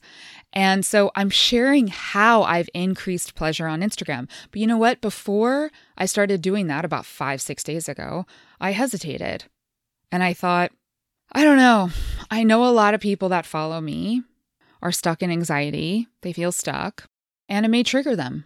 And 0.51 0.85
so 0.85 1.11
I'm 1.15 1.29
sharing 1.29 1.87
how 1.87 2.43
I've 2.43 2.69
increased 2.73 3.35
pleasure 3.35 3.67
on 3.67 3.81
Instagram. 3.81 4.27
But 4.51 4.61
you 4.61 4.67
know 4.67 4.77
what? 4.77 5.01
Before 5.01 5.71
I 5.97 6.05
started 6.05 6.41
doing 6.41 6.67
that 6.67 6.85
about 6.85 7.05
five, 7.05 7.41
six 7.41 7.63
days 7.63 7.87
ago, 7.87 8.25
I 8.59 8.71
hesitated. 8.71 9.45
And 10.11 10.23
I 10.23 10.33
thought, 10.33 10.71
I 11.31 11.43
don't 11.43 11.57
know. 11.57 11.91
I 12.31 12.43
know 12.43 12.65
a 12.65 12.71
lot 12.73 12.95
of 12.95 13.01
people 13.01 13.29
that 13.29 13.45
follow 13.45 13.79
me 13.79 14.23
are 14.81 14.91
stuck 14.91 15.21
in 15.21 15.29
anxiety, 15.29 16.07
they 16.21 16.33
feel 16.33 16.51
stuck, 16.51 17.07
and 17.47 17.65
it 17.65 17.69
may 17.69 17.83
trigger 17.83 18.15
them. 18.15 18.45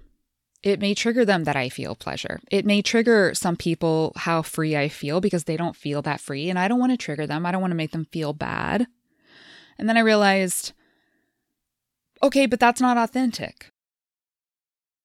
It 0.64 0.80
may 0.80 0.94
trigger 0.94 1.26
them 1.26 1.44
that 1.44 1.58
I 1.58 1.70
feel 1.70 1.94
pleasure. 1.94 2.40
It 2.50 2.66
may 2.66 2.82
trigger 2.82 3.34
some 3.34 3.58
people 3.58 4.14
how 4.16 4.42
free 4.42 4.78
I 4.78 4.88
feel 4.88 5.20
because 5.20 5.44
they 5.44 5.58
don't 5.58 5.76
feel 5.76 6.02
that 6.04 6.22
free. 6.22 6.50
And 6.50 6.58
I 6.58 6.70
don't 6.70 6.80
want 6.80 6.94
to 6.94 6.98
trigger 6.98 7.28
them. 7.28 7.46
I 7.46 7.52
don't 7.52 7.60
want 7.60 7.72
to 7.72 7.78
make 7.78 7.92
them 7.92 8.06
feel 8.06 8.32
bad. 8.32 8.88
And 9.78 9.90
then 9.90 9.98
I 9.98 10.02
realized, 10.02 10.72
okay, 12.24 12.46
but 12.46 12.60
that's 12.60 12.82
not 12.82 12.98
authentic. 12.98 13.70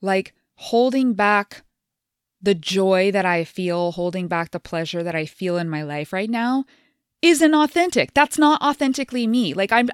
Like 0.00 0.32
holding 0.54 1.14
back 1.14 1.62
the 2.40 2.54
joy 2.54 3.10
that 3.10 3.26
I 3.26 3.44
feel, 3.44 3.92
holding 3.92 4.28
back 4.28 4.52
the 4.52 4.60
pleasure 4.60 5.02
that 5.02 5.16
I 5.16 5.26
feel 5.26 5.58
in 5.58 5.68
my 5.68 5.82
life 5.82 6.12
right 6.12 6.30
now 6.30 6.64
isn't 7.20 7.54
authentic. 7.54 8.14
That's 8.14 8.38
not 8.38 8.62
authentically 8.62 9.26
me. 9.26 9.52
Like 9.54 9.72
I'm 9.72 9.90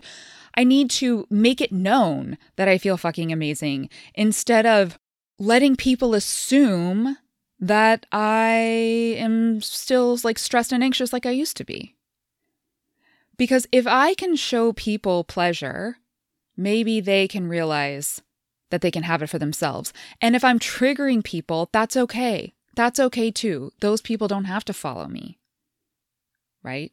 I 0.56 0.62
need 0.62 0.90
to 0.90 1.26
make 1.30 1.60
it 1.60 1.72
known 1.72 2.38
that 2.56 2.68
I 2.68 2.78
feel 2.78 2.96
fucking 2.96 3.32
amazing 3.32 3.88
instead 4.14 4.66
of 4.66 4.98
letting 5.38 5.74
people 5.74 6.14
assume 6.14 7.16
that 7.58 8.06
I 8.12 9.16
am 9.18 9.60
still 9.62 10.18
like 10.22 10.38
stressed 10.38 10.72
and 10.72 10.84
anxious 10.84 11.12
like 11.12 11.26
I 11.26 11.30
used 11.30 11.56
to 11.56 11.64
be. 11.64 11.96
Because 13.36 13.66
if 13.72 13.86
I 13.86 14.14
can 14.14 14.36
show 14.36 14.72
people 14.72 15.24
pleasure, 15.24 15.96
maybe 16.56 17.00
they 17.00 17.28
can 17.28 17.48
realize 17.48 18.22
that 18.70 18.80
they 18.80 18.90
can 18.90 19.04
have 19.04 19.22
it 19.22 19.30
for 19.30 19.38
themselves. 19.38 19.92
And 20.20 20.34
if 20.34 20.44
I'm 20.44 20.58
triggering 20.58 21.22
people, 21.22 21.68
that's 21.72 21.96
okay. 21.96 22.54
That's 22.74 22.98
okay 22.98 23.30
too. 23.30 23.72
Those 23.80 24.00
people 24.00 24.28
don't 24.28 24.44
have 24.44 24.64
to 24.66 24.72
follow 24.72 25.06
me. 25.06 25.38
Right? 26.62 26.92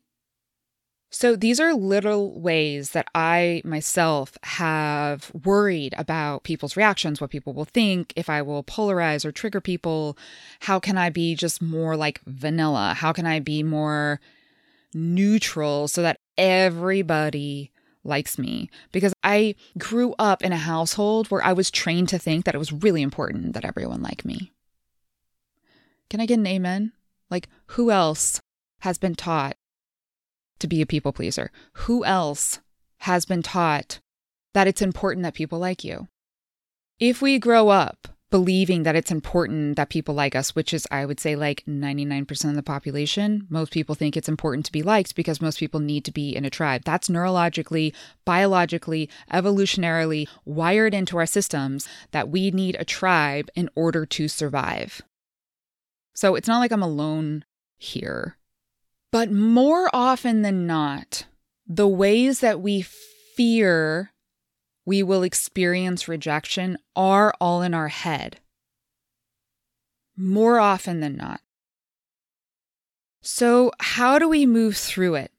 So, 1.13 1.35
these 1.35 1.59
are 1.59 1.73
little 1.73 2.39
ways 2.39 2.91
that 2.91 3.07
I 3.13 3.61
myself 3.65 4.37
have 4.43 5.29
worried 5.43 5.93
about 5.97 6.43
people's 6.43 6.77
reactions, 6.77 7.19
what 7.19 7.31
people 7.31 7.51
will 7.51 7.65
think, 7.65 8.13
if 8.15 8.29
I 8.29 8.41
will 8.41 8.63
polarize 8.63 9.25
or 9.25 9.33
trigger 9.33 9.59
people. 9.59 10.17
How 10.61 10.79
can 10.79 10.97
I 10.97 11.09
be 11.09 11.35
just 11.35 11.61
more 11.61 11.97
like 11.97 12.21
vanilla? 12.25 12.93
How 12.95 13.11
can 13.11 13.25
I 13.25 13.41
be 13.41 13.61
more 13.61 14.21
neutral 14.93 15.89
so 15.89 16.01
that 16.01 16.19
everybody 16.37 17.71
likes 18.03 18.37
me? 18.37 18.69
Because 18.91 19.13
I 19.23 19.55
grew 19.77 20.15
up 20.17 20.43
in 20.43 20.51
a 20.51 20.57
household 20.57 21.27
where 21.29 21.43
I 21.43 21.53
was 21.53 21.71
trained 21.71 22.09
to 22.09 22.19
think 22.19 22.45
that 22.45 22.55
it 22.55 22.59
was 22.59 22.73
really 22.73 23.01
important 23.01 23.53
that 23.53 23.65
everyone 23.65 24.01
like 24.01 24.25
me. 24.25 24.51
Can 26.09 26.19
I 26.19 26.25
get 26.25 26.39
an 26.39 26.47
amen? 26.47 26.91
Like, 27.29 27.47
who 27.67 27.91
else 27.91 28.41
has 28.79 28.97
been 28.97 29.15
taught 29.15 29.55
to 30.59 30.67
be 30.67 30.81
a 30.81 30.85
people 30.85 31.13
pleaser? 31.13 31.51
Who 31.73 32.03
else 32.03 32.59
has 32.99 33.25
been 33.25 33.41
taught 33.41 33.99
that 34.53 34.67
it's 34.67 34.81
important 34.81 35.23
that 35.23 35.33
people 35.33 35.59
like 35.59 35.83
you? 35.83 36.07
If 36.99 37.21
we 37.21 37.39
grow 37.39 37.69
up 37.69 38.07
believing 38.31 38.83
that 38.83 38.95
it's 38.95 39.11
important 39.11 39.75
that 39.75 39.89
people 39.89 40.15
like 40.15 40.35
us, 40.35 40.55
which 40.55 40.73
is, 40.73 40.87
I 40.89 41.05
would 41.05 41.19
say, 41.19 41.35
like 41.35 41.63
99% 41.67 42.49
of 42.49 42.55
the 42.55 42.63
population, 42.63 43.45
most 43.49 43.71
people 43.73 43.93
think 43.93 44.15
it's 44.15 44.29
important 44.29 44.65
to 44.65 44.71
be 44.71 44.81
liked 44.81 45.15
because 45.15 45.41
most 45.41 45.59
people 45.59 45.81
need 45.81 46.05
to 46.05 46.11
be 46.11 46.35
in 46.35 46.45
a 46.45 46.49
tribe. 46.49 46.83
That's 46.85 47.09
neurologically, 47.09 47.93
biologically, 48.25 49.09
evolutionarily 49.31 50.27
wired 50.45 50.93
into 50.93 51.17
our 51.17 51.25
systems 51.25 51.87
that 52.11 52.29
we 52.29 52.51
need 52.51 52.77
a 52.79 52.85
tribe 52.85 53.49
in 53.53 53.69
order 53.75 54.05
to 54.05 54.27
survive. 54.29 55.01
So 56.15 56.35
it's 56.35 56.47
not 56.47 56.59
like 56.59 56.71
I'm 56.71 56.81
alone 56.81 57.43
here. 57.77 58.37
But 59.11 59.29
more 59.29 59.89
often 59.93 60.41
than 60.41 60.65
not, 60.65 61.25
the 61.67 61.87
ways 61.87 62.39
that 62.39 62.61
we 62.61 62.81
fear 62.81 64.13
we 64.85 65.03
will 65.03 65.23
experience 65.23 66.07
rejection 66.07 66.77
are 66.95 67.33
all 67.39 67.61
in 67.61 67.73
our 67.73 67.89
head. 67.89 68.39
More 70.17 70.59
often 70.59 70.99
than 70.99 71.15
not. 71.15 71.41
So, 73.21 73.71
how 73.79 74.17
do 74.17 74.27
we 74.27 74.45
move 74.45 74.75
through 74.75 75.15
it? 75.15 75.31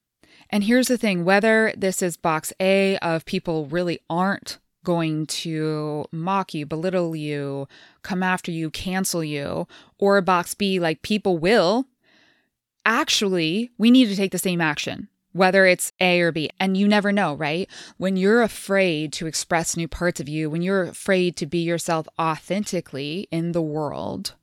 And 0.50 0.64
here's 0.64 0.88
the 0.88 0.98
thing 0.98 1.24
whether 1.24 1.72
this 1.76 2.02
is 2.02 2.16
box 2.16 2.52
A 2.60 2.96
of 2.98 3.24
people 3.24 3.66
really 3.66 4.00
aren't 4.08 4.58
going 4.84 5.26
to 5.26 6.04
mock 6.12 6.54
you, 6.54 6.66
belittle 6.66 7.16
you, 7.16 7.68
come 8.02 8.22
after 8.22 8.50
you, 8.50 8.70
cancel 8.70 9.22
you, 9.22 9.66
or 9.98 10.20
box 10.20 10.54
B, 10.54 10.78
like 10.78 11.02
people 11.02 11.38
will, 11.38 11.86
actually, 12.84 13.70
we 13.78 13.90
need 13.90 14.08
to 14.08 14.16
take 14.16 14.32
the 14.32 14.38
same 14.38 14.60
action, 14.60 15.08
whether 15.32 15.66
it's 15.66 15.92
A 16.00 16.20
or 16.20 16.32
B. 16.32 16.50
And 16.60 16.76
you 16.76 16.86
never 16.86 17.12
know, 17.12 17.34
right? 17.34 17.68
When 17.96 18.16
you're 18.16 18.42
afraid 18.42 19.12
to 19.14 19.26
express 19.26 19.76
new 19.76 19.88
parts 19.88 20.20
of 20.20 20.28
you, 20.28 20.50
when 20.50 20.62
you're 20.62 20.82
afraid 20.82 21.36
to 21.36 21.46
be 21.46 21.58
yourself 21.58 22.06
authentically 22.18 23.28
in 23.30 23.52
the 23.52 23.62
world, 23.62 24.34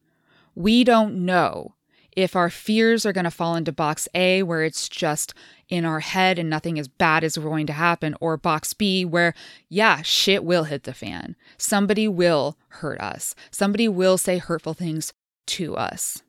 we 0.56 0.84
don't 0.84 1.26
know 1.26 1.76
if 2.16 2.36
our 2.36 2.50
fears 2.50 3.06
are 3.06 3.14
going 3.14 3.24
to 3.24 3.32
fall 3.32 3.56
into 3.56 3.72
box 3.72 4.08
A, 4.14 4.44
where 4.44 4.64
it's 4.64 4.90
just 4.90 5.34
in 5.70 5.86
our 5.86 6.00
head 6.00 6.40
and 6.40 6.50
nothing 6.50 6.80
as 6.80 6.88
bad 6.88 7.24
is 7.24 7.38
going 7.38 7.68
to 7.68 7.74
happen, 7.74 8.16
or 8.20 8.36
box 8.36 8.74
B, 8.74 9.06
where, 9.06 9.34
yeah, 9.70 10.02
shit 10.02 10.44
will 10.44 10.66
hit 10.66 10.84
the 10.84 10.94
fan. 10.94 11.36
Somebody 11.58 12.08
will 12.08 12.58
hurt 12.70 13.00
us. 13.00 13.36
Somebody 13.52 13.88
will 13.88 14.18
say 14.18 14.38
hurtful 14.38 14.74
things 14.74 15.14
to 15.48 15.78
us. 15.78 16.22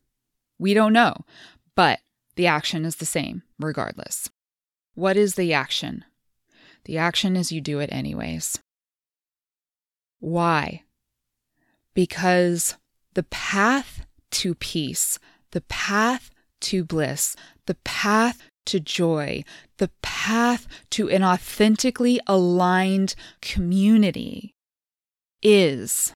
We 0.58 0.74
don't 0.74 0.92
know. 0.92 1.24
But 1.74 2.00
the 2.36 2.46
action 2.46 2.84
is 2.84 2.96
the 2.96 3.06
same, 3.06 3.42
regardless. 3.58 4.28
What 4.94 5.16
is 5.16 5.34
the 5.34 5.52
action? 5.52 6.04
The 6.84 6.98
action 6.98 7.36
is 7.36 7.52
you 7.52 7.60
do 7.60 7.78
it 7.78 7.90
anyways. 7.92 8.58
Why? 10.18 10.82
Because 11.94 12.76
the 13.14 13.24
path 13.24 14.06
to 14.32 14.54
peace, 14.54 15.18
the 15.52 15.62
path 15.62 16.30
to 16.60 16.84
bliss, 16.84 17.36
the 17.66 17.76
path 17.84 18.42
to 18.66 18.80
joy, 18.80 19.44
the 19.78 19.90
path 20.02 20.66
to 20.90 21.08
an 21.08 21.24
authentically 21.24 22.20
aligned 22.26 23.14
community 23.40 24.54
is 25.42 26.12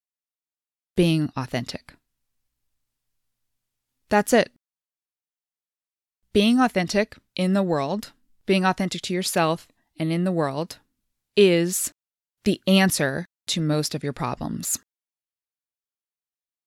being 0.96 1.32
authentic. 1.37 1.94
That's 4.08 4.32
it 4.32 4.52
being 6.34 6.58
authentic 6.60 7.16
in 7.37 7.54
the 7.54 7.62
world, 7.62 8.12
being 8.46 8.64
authentic 8.64 9.02
to 9.02 9.14
yourself 9.14 9.68
and 9.98 10.12
in 10.12 10.24
the 10.24 10.33
world, 10.33 10.78
is 11.37 11.92
the 12.44 12.61
answer 12.66 13.26
to 13.46 13.61
most 13.61 13.94
of 13.94 14.02
your 14.02 14.12
problems. 14.12 14.78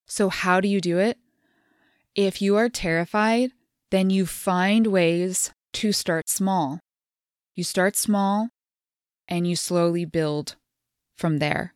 So, 0.05 0.29
how 0.29 0.61
do 0.61 0.67
you 0.67 0.79
do 0.81 0.97
it? 0.97 1.17
If 2.15 2.41
you 2.41 2.55
are 2.55 2.69
terrified, 2.69 3.51
then 3.91 4.09
you 4.09 4.25
find 4.25 4.87
ways 4.87 5.51
to 5.73 5.91
start 5.91 6.29
small. 6.29 6.79
You 7.55 7.63
start 7.63 7.95
small 7.95 8.49
and 9.27 9.47
you 9.47 9.55
slowly 9.55 10.05
build 10.05 10.55
from 11.15 11.37
there. 11.37 11.73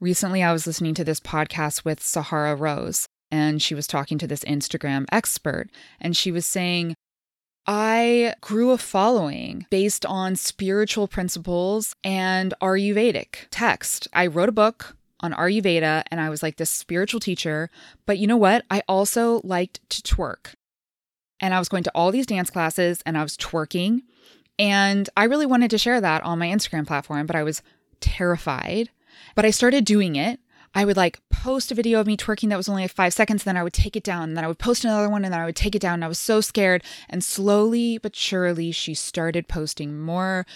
Recently, 0.00 0.42
I 0.42 0.52
was 0.52 0.66
listening 0.66 0.94
to 0.94 1.04
this 1.04 1.20
podcast 1.20 1.84
with 1.84 2.02
Sahara 2.02 2.56
Rose, 2.56 3.06
and 3.30 3.62
she 3.62 3.74
was 3.74 3.86
talking 3.86 4.18
to 4.18 4.26
this 4.26 4.44
Instagram 4.44 5.06
expert, 5.12 5.68
and 6.00 6.16
she 6.16 6.32
was 6.32 6.44
saying, 6.44 6.94
I 7.66 8.34
grew 8.40 8.70
a 8.70 8.78
following 8.78 9.66
based 9.70 10.04
on 10.04 10.34
spiritual 10.34 11.06
principles 11.06 11.94
and 12.02 12.54
Ayurvedic 12.60 13.46
text. 13.50 14.08
I 14.12 14.26
wrote 14.26 14.48
a 14.48 14.52
book 14.52 14.96
on 15.20 15.32
Ayurveda 15.32 16.02
and 16.10 16.20
I 16.20 16.28
was 16.28 16.42
like 16.42 16.56
this 16.56 16.70
spiritual 16.70 17.20
teacher. 17.20 17.70
But 18.04 18.18
you 18.18 18.26
know 18.26 18.36
what? 18.36 18.64
I 18.70 18.82
also 18.88 19.40
liked 19.44 19.78
to 19.90 20.02
twerk. 20.02 20.54
And 21.40 21.54
I 21.54 21.60
was 21.60 21.68
going 21.68 21.84
to 21.84 21.92
all 21.94 22.10
these 22.10 22.26
dance 22.26 22.50
classes 22.50 23.00
and 23.06 23.16
I 23.16 23.22
was 23.22 23.36
twerking. 23.36 24.00
And 24.58 25.08
I 25.16 25.24
really 25.24 25.46
wanted 25.46 25.70
to 25.70 25.78
share 25.78 26.00
that 26.00 26.24
on 26.24 26.38
my 26.38 26.48
Instagram 26.48 26.86
platform, 26.86 27.26
but 27.26 27.36
I 27.36 27.42
was 27.44 27.62
terrified. 28.00 28.90
But 29.36 29.44
I 29.44 29.50
started 29.50 29.84
doing 29.84 30.16
it 30.16 30.40
I 30.74 30.84
would 30.84 30.96
like 30.96 31.20
post 31.30 31.70
a 31.70 31.74
video 31.74 32.00
of 32.00 32.06
me 32.06 32.16
twerking 32.16 32.48
that 32.48 32.56
was 32.56 32.68
only 32.68 32.82
like 32.82 32.92
five 32.92 33.12
seconds, 33.12 33.44
then 33.44 33.56
I 33.56 33.62
would 33.62 33.72
take 33.72 33.96
it 33.96 34.04
down, 34.04 34.30
and 34.30 34.36
then 34.36 34.44
I 34.44 34.48
would 34.48 34.58
post 34.58 34.84
another 34.84 35.08
one, 35.08 35.24
and 35.24 35.32
then 35.32 35.40
I 35.40 35.44
would 35.44 35.56
take 35.56 35.74
it 35.74 35.82
down. 35.82 35.94
And 35.94 36.04
I 36.04 36.08
was 36.08 36.18
so 36.18 36.40
scared. 36.40 36.82
And 37.08 37.22
slowly 37.22 37.98
but 37.98 38.16
surely, 38.16 38.72
she 38.72 38.94
started 38.94 39.48
posting 39.48 39.98
more 39.98 40.46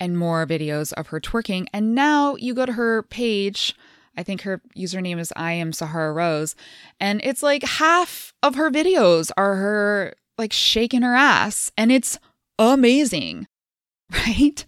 and 0.00 0.16
more 0.16 0.46
videos 0.46 0.92
of 0.94 1.08
her 1.08 1.20
twerking. 1.20 1.66
And 1.72 1.94
now 1.94 2.36
you 2.36 2.54
go 2.54 2.66
to 2.66 2.72
her 2.72 3.02
page. 3.02 3.74
I 4.16 4.22
think 4.22 4.42
her 4.42 4.60
username 4.76 5.18
is 5.18 5.32
I 5.36 5.52
am 5.52 5.72
Sahara 5.72 6.12
Rose. 6.12 6.54
And 6.98 7.20
it's 7.22 7.42
like 7.42 7.62
half 7.62 8.32
of 8.42 8.54
her 8.54 8.70
videos 8.70 9.30
are 9.36 9.56
her 9.56 10.14
like 10.38 10.52
shaking 10.52 11.02
her 11.02 11.14
ass. 11.14 11.70
And 11.76 11.92
it's 11.92 12.18
amazing, 12.58 13.46
right? 14.12 14.64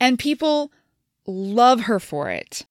And 0.00 0.18
people 0.18 0.72
love 1.26 1.82
her 1.82 2.00
for 2.00 2.28
it. 2.30 2.66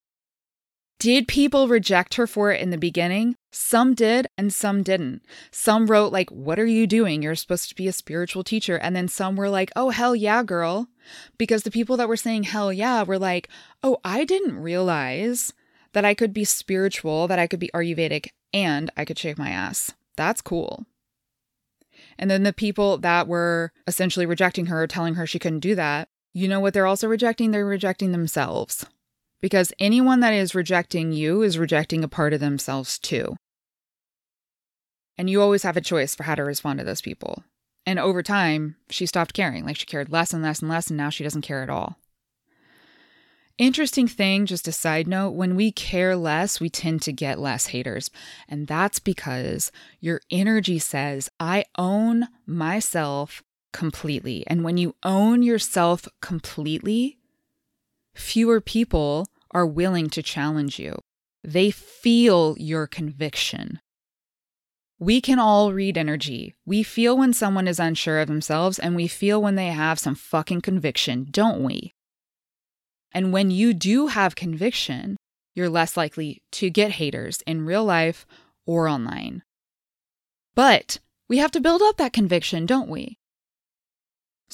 Did 1.02 1.28
people 1.28 1.68
reject 1.68 2.14
her 2.14 2.28
for 2.28 2.52
it 2.52 2.62
in 2.62 2.70
the 2.70 2.78
beginning? 2.78 3.36
Some 3.50 3.96
did 3.96 4.28
and 4.38 4.54
some 4.54 4.84
didn't. 4.84 5.24
Some 5.50 5.88
wrote, 5.88 6.14
like, 6.14 6.30
What 6.30 6.60
are 6.60 6.66
you 6.68 6.86
doing? 6.86 7.24
You're 7.24 7.34
supposed 7.34 7.70
to 7.70 7.76
be 7.76 7.88
a 7.88 7.92
spiritual 7.92 8.44
teacher. 8.44 8.78
And 8.78 8.96
then 8.96 9.08
some 9.08 9.36
were 9.36 9.50
like, 9.50 9.72
Oh, 9.76 9.90
hell 9.90 10.16
yeah, 10.16 10.44
girl. 10.44 10.90
Because 11.40 11.64
the 11.64 11.72
people 11.72 11.98
that 11.98 12.08
were 12.08 12.16
saying 12.16 12.44
hell 12.44 12.72
yeah 12.72 13.02
were 13.02 13.18
like, 13.18 13.50
Oh, 13.82 13.98
I 14.06 14.26
didn't 14.26 14.60
realize 14.60 15.54
that 15.94 16.06
I 16.06 16.14
could 16.14 16.36
be 16.36 16.44
spiritual, 16.44 17.28
that 17.30 17.40
I 17.40 17.48
could 17.48 17.60
be 17.60 17.72
Ayurvedic, 17.74 18.28
and 18.54 18.92
I 18.96 19.04
could 19.04 19.18
shake 19.18 19.40
my 19.40 19.50
ass. 19.50 19.94
That's 20.18 20.40
cool. 20.40 20.86
And 22.20 22.30
then 22.30 22.44
the 22.44 22.54
people 22.54 23.00
that 23.00 23.28
were 23.28 23.74
essentially 23.88 24.28
rejecting 24.28 24.68
her, 24.68 24.86
telling 24.86 25.16
her 25.16 25.26
she 25.26 25.40
couldn't 25.40 25.62
do 25.62 25.74
that, 25.74 26.10
you 26.32 26.48
know 26.48 26.60
what 26.60 26.76
they're 26.76 26.86
also 26.86 27.08
rejecting? 27.08 27.50
They're 27.50 27.66
rejecting 27.66 28.12
themselves 28.12 28.86
because 29.42 29.74
anyone 29.80 30.20
that 30.22 30.34
is 30.34 30.56
rejecting 30.56 31.12
you 31.12 31.42
is 31.42 31.58
rejecting 31.58 32.04
a 32.04 32.08
part 32.08 32.34
of 32.34 32.40
themselves 32.40 32.98
too. 33.00 33.36
And 35.18 35.30
you 35.30 35.42
always 35.42 35.64
have 35.64 35.78
a 35.78 35.82
choice 35.82 36.16
for 36.16 36.24
how 36.24 36.36
to 36.36 36.44
respond 36.44 36.80
to 36.80 36.86
those 36.86 37.02
people. 37.02 37.44
And 37.86 38.00
over 38.00 38.24
time, 38.24 38.76
she 38.90 39.06
stopped 39.06 39.34
caring. 39.34 39.66
Like 39.66 39.78
she 39.78 39.86
cared 39.86 40.12
less 40.12 40.34
and 40.34 40.44
less 40.44 40.62
and 40.62 40.70
less, 40.70 40.88
and 40.88 40.98
now 40.98 41.10
she 41.10 41.24
doesn't 41.24 41.42
care 41.42 41.64
at 41.64 41.70
all. 41.70 41.98
Interesting 43.58 44.08
thing, 44.08 44.46
just 44.46 44.68
a 44.68 44.72
side 44.72 45.08
note 45.08 45.32
when 45.32 45.56
we 45.56 45.72
care 45.72 46.16
less, 46.16 46.60
we 46.60 46.70
tend 46.70 47.02
to 47.04 47.14
get 47.14 47.38
less 47.38 47.68
haters. 47.68 48.10
And 48.48 48.66
that's 48.66 49.00
because 49.00 49.72
your 50.00 50.22
energy 50.32 50.80
says, 50.80 51.30
I 51.40 51.66
own 51.78 52.28
myself 52.48 53.44
completely. 53.72 54.44
And 54.48 54.64
when 54.64 54.78
you 54.78 54.96
own 55.04 55.44
yourself 55.44 56.08
completely, 56.22 57.20
fewer 58.14 58.62
people 58.62 59.28
are 59.52 59.66
willing 59.66 60.10
to 60.10 60.24
challenge 60.24 60.80
you. 60.80 60.98
They 61.44 61.72
feel 61.72 62.56
your 62.58 62.88
conviction. 62.88 63.80
We 65.00 65.20
can 65.20 65.40
all 65.40 65.74
read 65.74 65.98
energy. 65.98 66.54
We 66.66 66.84
feel 66.84 67.18
when 67.18 67.34
someone 67.34 67.68
is 67.68 67.80
unsure 67.80 68.20
of 68.20 68.28
themselves, 68.28 68.78
and 68.78 68.96
we 68.96 69.08
feel 69.08 69.42
when 69.42 69.56
they 69.56 69.68
have 69.68 69.98
some 69.98 70.14
fucking 70.14 70.62
conviction, 70.62 71.28
don't 71.32 71.64
we? 71.64 71.96
And 73.12 73.34
when 73.34 73.50
you 73.50 73.74
do 73.74 74.08
have 74.08 74.36
conviction, 74.36 75.18
you're 75.56 75.70
less 75.70 75.98
likely 75.98 76.44
to 76.52 76.70
get 76.70 76.92
haters 76.92 77.42
in 77.48 77.66
real 77.66 77.84
life 77.84 78.26
or 78.66 78.88
online. 78.88 79.42
But 80.54 81.00
we 81.28 81.40
have 81.40 81.52
to 81.52 81.62
build 81.62 81.82
up 81.82 81.98
that 81.98 82.14
conviction, 82.14 82.66
don't 82.66 82.90
we? 82.90 83.18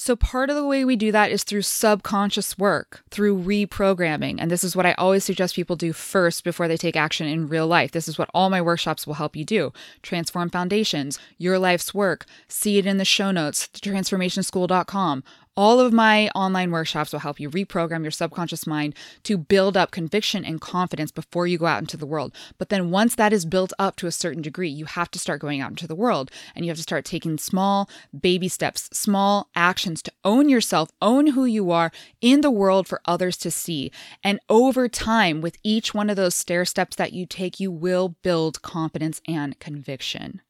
So, 0.00 0.14
part 0.14 0.48
of 0.48 0.54
the 0.54 0.64
way 0.64 0.84
we 0.84 0.94
do 0.94 1.10
that 1.10 1.32
is 1.32 1.42
through 1.42 1.62
subconscious 1.62 2.56
work, 2.56 3.02
through 3.10 3.36
reprogramming. 3.42 4.36
And 4.38 4.48
this 4.48 4.62
is 4.62 4.76
what 4.76 4.86
I 4.86 4.92
always 4.92 5.24
suggest 5.24 5.56
people 5.56 5.74
do 5.74 5.92
first 5.92 6.44
before 6.44 6.68
they 6.68 6.76
take 6.76 6.94
action 6.94 7.26
in 7.26 7.48
real 7.48 7.66
life. 7.66 7.90
This 7.90 8.06
is 8.06 8.16
what 8.16 8.30
all 8.32 8.48
my 8.48 8.62
workshops 8.62 9.08
will 9.08 9.14
help 9.14 9.34
you 9.34 9.44
do 9.44 9.72
transform 10.02 10.50
foundations, 10.50 11.18
your 11.36 11.58
life's 11.58 11.92
work. 11.92 12.26
See 12.46 12.78
it 12.78 12.86
in 12.86 12.98
the 12.98 13.04
show 13.04 13.32
notes, 13.32 13.68
transformationschool.com. 13.74 15.24
All 15.58 15.80
of 15.80 15.92
my 15.92 16.28
online 16.36 16.70
workshops 16.70 17.10
will 17.10 17.18
help 17.18 17.40
you 17.40 17.50
reprogram 17.50 18.02
your 18.02 18.12
subconscious 18.12 18.64
mind 18.64 18.94
to 19.24 19.36
build 19.36 19.76
up 19.76 19.90
conviction 19.90 20.44
and 20.44 20.60
confidence 20.60 21.10
before 21.10 21.48
you 21.48 21.58
go 21.58 21.66
out 21.66 21.80
into 21.80 21.96
the 21.96 22.06
world. 22.06 22.32
But 22.58 22.68
then 22.68 22.92
once 22.92 23.16
that 23.16 23.32
is 23.32 23.44
built 23.44 23.72
up 23.76 23.96
to 23.96 24.06
a 24.06 24.12
certain 24.12 24.40
degree, 24.40 24.68
you 24.68 24.84
have 24.84 25.10
to 25.10 25.18
start 25.18 25.40
going 25.40 25.60
out 25.60 25.70
into 25.70 25.88
the 25.88 25.96
world 25.96 26.30
and 26.54 26.64
you 26.64 26.70
have 26.70 26.76
to 26.76 26.84
start 26.84 27.04
taking 27.04 27.38
small 27.38 27.90
baby 28.16 28.46
steps, 28.46 28.88
small 28.92 29.48
actions 29.56 30.00
to 30.02 30.12
own 30.24 30.48
yourself, 30.48 30.90
own 31.02 31.26
who 31.26 31.44
you 31.44 31.72
are 31.72 31.90
in 32.20 32.40
the 32.40 32.52
world 32.52 32.86
for 32.86 33.00
others 33.04 33.36
to 33.38 33.50
see. 33.50 33.90
And 34.22 34.38
over 34.48 34.88
time, 34.88 35.40
with 35.40 35.58
each 35.64 35.92
one 35.92 36.08
of 36.08 36.14
those 36.14 36.36
stair 36.36 36.64
steps 36.66 36.94
that 36.94 37.12
you 37.12 37.26
take, 37.26 37.58
you 37.58 37.72
will 37.72 38.14
build 38.22 38.62
confidence 38.62 39.20
and 39.26 39.58
conviction. 39.58 40.40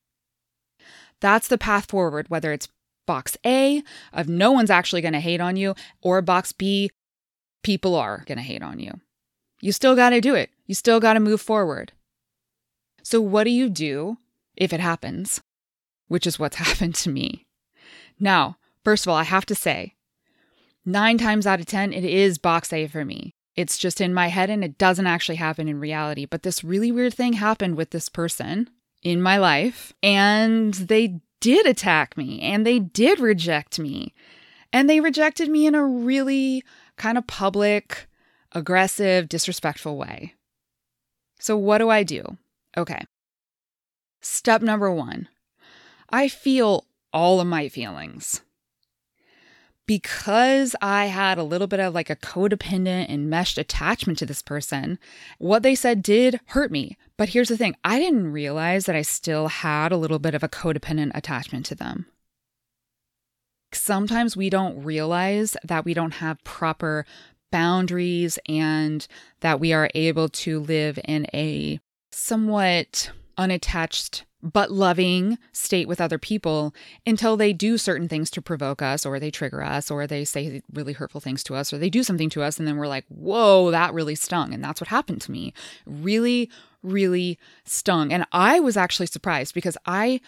That's 1.20 1.48
the 1.48 1.58
path 1.58 1.86
forward, 1.86 2.28
whether 2.28 2.52
it's 2.52 2.68
box 3.08 3.36
A 3.44 3.82
of 4.12 4.28
no 4.28 4.52
one's 4.52 4.70
actually 4.70 5.00
going 5.00 5.14
to 5.14 5.20
hate 5.20 5.40
on 5.40 5.56
you, 5.56 5.74
or 6.02 6.22
box 6.22 6.52
B, 6.52 6.90
people 7.64 7.96
are 7.96 8.22
going 8.26 8.38
to 8.38 8.44
hate 8.44 8.62
on 8.62 8.78
you. 8.78 9.00
You 9.60 9.72
still 9.72 9.96
got 9.96 10.10
to 10.10 10.20
do 10.20 10.34
it. 10.36 10.50
You 10.66 10.76
still 10.76 11.00
got 11.00 11.14
to 11.14 11.20
move 11.20 11.40
forward. 11.40 11.92
So, 13.02 13.20
what 13.20 13.44
do 13.44 13.50
you 13.50 13.70
do 13.70 14.18
if 14.56 14.72
it 14.72 14.80
happens? 14.80 15.40
Which 16.06 16.26
is 16.26 16.38
what's 16.38 16.56
happened 16.66 16.94
to 16.96 17.10
me. 17.10 17.46
Now, 18.20 18.58
first 18.84 19.06
of 19.06 19.10
all, 19.10 19.16
I 19.16 19.24
have 19.24 19.46
to 19.46 19.54
say, 19.54 19.94
nine 20.84 21.16
times 21.16 21.46
out 21.46 21.60
of 21.60 21.66
10, 21.66 21.92
it 21.92 22.04
is 22.04 22.36
box 22.38 22.72
A 22.72 22.86
for 22.86 23.04
me. 23.04 23.32
It's 23.56 23.78
just 23.78 24.00
in 24.00 24.14
my 24.14 24.28
head 24.28 24.50
and 24.50 24.62
it 24.62 24.78
doesn't 24.78 25.06
actually 25.06 25.36
happen 25.36 25.66
in 25.66 25.80
reality. 25.80 26.26
But 26.26 26.42
this 26.42 26.62
really 26.62 26.92
weird 26.92 27.14
thing 27.14 27.32
happened 27.32 27.76
with 27.76 27.90
this 27.90 28.08
person 28.08 28.70
in 29.02 29.22
my 29.22 29.38
life, 29.38 29.92
and 30.02 30.74
they 30.74 31.20
did 31.40 31.66
attack 31.66 32.16
me 32.16 32.40
and 32.40 32.66
they 32.66 32.78
did 32.78 33.20
reject 33.20 33.78
me. 33.78 34.14
And 34.72 34.88
they 34.88 35.00
rejected 35.00 35.48
me 35.48 35.66
in 35.66 35.74
a 35.74 35.84
really 35.84 36.62
kind 36.96 37.16
of 37.16 37.26
public, 37.26 38.06
aggressive, 38.52 39.28
disrespectful 39.28 39.96
way. 39.96 40.34
So, 41.40 41.56
what 41.56 41.78
do 41.78 41.88
I 41.88 42.02
do? 42.02 42.36
Okay. 42.76 43.00
Step 44.20 44.60
number 44.62 44.90
one 44.90 45.28
I 46.10 46.28
feel 46.28 46.86
all 47.12 47.40
of 47.40 47.46
my 47.46 47.68
feelings. 47.68 48.42
Because 49.88 50.76
I 50.82 51.06
had 51.06 51.38
a 51.38 51.42
little 51.42 51.66
bit 51.66 51.80
of 51.80 51.94
like 51.94 52.10
a 52.10 52.16
codependent 52.16 53.08
enmeshed 53.08 53.56
attachment 53.56 54.18
to 54.18 54.26
this 54.26 54.42
person, 54.42 54.98
what 55.38 55.62
they 55.62 55.74
said 55.74 56.02
did 56.02 56.40
hurt 56.48 56.70
me. 56.70 56.98
But 57.16 57.30
here's 57.30 57.48
the 57.48 57.56
thing 57.56 57.74
I 57.84 57.98
didn't 57.98 58.30
realize 58.30 58.84
that 58.84 58.94
I 58.94 59.00
still 59.00 59.48
had 59.48 59.90
a 59.90 59.96
little 59.96 60.18
bit 60.18 60.34
of 60.34 60.42
a 60.42 60.48
codependent 60.48 61.12
attachment 61.14 61.64
to 61.66 61.74
them. 61.74 62.04
Sometimes 63.72 64.36
we 64.36 64.50
don't 64.50 64.84
realize 64.84 65.56
that 65.64 65.86
we 65.86 65.94
don't 65.94 66.14
have 66.14 66.44
proper 66.44 67.06
boundaries 67.50 68.38
and 68.46 69.06
that 69.40 69.58
we 69.58 69.72
are 69.72 69.90
able 69.94 70.28
to 70.28 70.60
live 70.60 70.98
in 71.06 71.26
a 71.32 71.80
somewhat 72.12 73.10
unattached 73.38 74.26
but 74.42 74.70
loving 74.70 75.36
state 75.52 75.88
with 75.88 76.00
other 76.00 76.18
people 76.18 76.74
until 77.06 77.36
they 77.36 77.52
do 77.52 77.76
certain 77.76 78.08
things 78.08 78.30
to 78.30 78.42
provoke 78.42 78.80
us 78.80 79.04
or 79.04 79.18
they 79.18 79.30
trigger 79.30 79.62
us 79.62 79.90
or 79.90 80.06
they 80.06 80.24
say 80.24 80.62
really 80.72 80.92
hurtful 80.92 81.20
things 81.20 81.42
to 81.44 81.54
us 81.54 81.72
or 81.72 81.78
they 81.78 81.90
do 81.90 82.02
something 82.02 82.30
to 82.30 82.42
us 82.42 82.58
and 82.58 82.68
then 82.68 82.76
we're 82.76 82.86
like, 82.86 83.04
whoa, 83.08 83.70
that 83.70 83.92
really 83.92 84.14
stung. 84.14 84.54
And 84.54 84.62
that's 84.62 84.80
what 84.80 84.88
happened 84.88 85.20
to 85.22 85.32
me. 85.32 85.52
Really, 85.86 86.50
really 86.82 87.38
stung. 87.64 88.12
And 88.12 88.26
I 88.32 88.60
was 88.60 88.76
actually 88.76 89.06
surprised 89.06 89.54
because 89.54 89.76
I, 89.86 90.20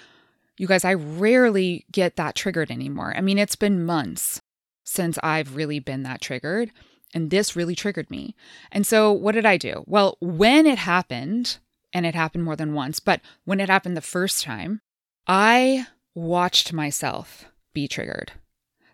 you 0.57 0.66
guys, 0.66 0.85
I 0.85 0.94
rarely 0.94 1.87
get 1.92 2.16
that 2.16 2.35
triggered 2.35 2.70
anymore. 2.70 3.14
I 3.16 3.20
mean, 3.20 3.38
it's 3.38 3.57
been 3.57 3.85
months 3.85 4.40
since 4.83 5.18
I've 5.23 5.55
really 5.55 5.79
been 5.79 6.03
that 6.03 6.20
triggered. 6.20 6.73
And 7.12 7.31
this 7.31 7.57
really 7.57 7.75
triggered 7.75 8.09
me. 8.09 8.37
And 8.70 8.87
so, 8.87 9.11
what 9.11 9.33
did 9.33 9.44
I 9.44 9.57
do? 9.57 9.83
Well, 9.87 10.16
when 10.20 10.64
it 10.64 10.79
happened, 10.79 11.59
and 11.92 12.07
it 12.07 12.14
happened 12.14 12.44
more 12.44 12.57
than 12.57 12.74
once, 12.74 13.00
but 13.00 13.20
when 13.44 13.61
it 13.61 13.68
happened 13.68 13.96
the 13.96 14.00
first 14.00 14.44
time, 14.44 14.81
I 15.26 15.87
watched 16.14 16.72
myself 16.72 17.46
be 17.72 17.88
triggered. 17.88 18.33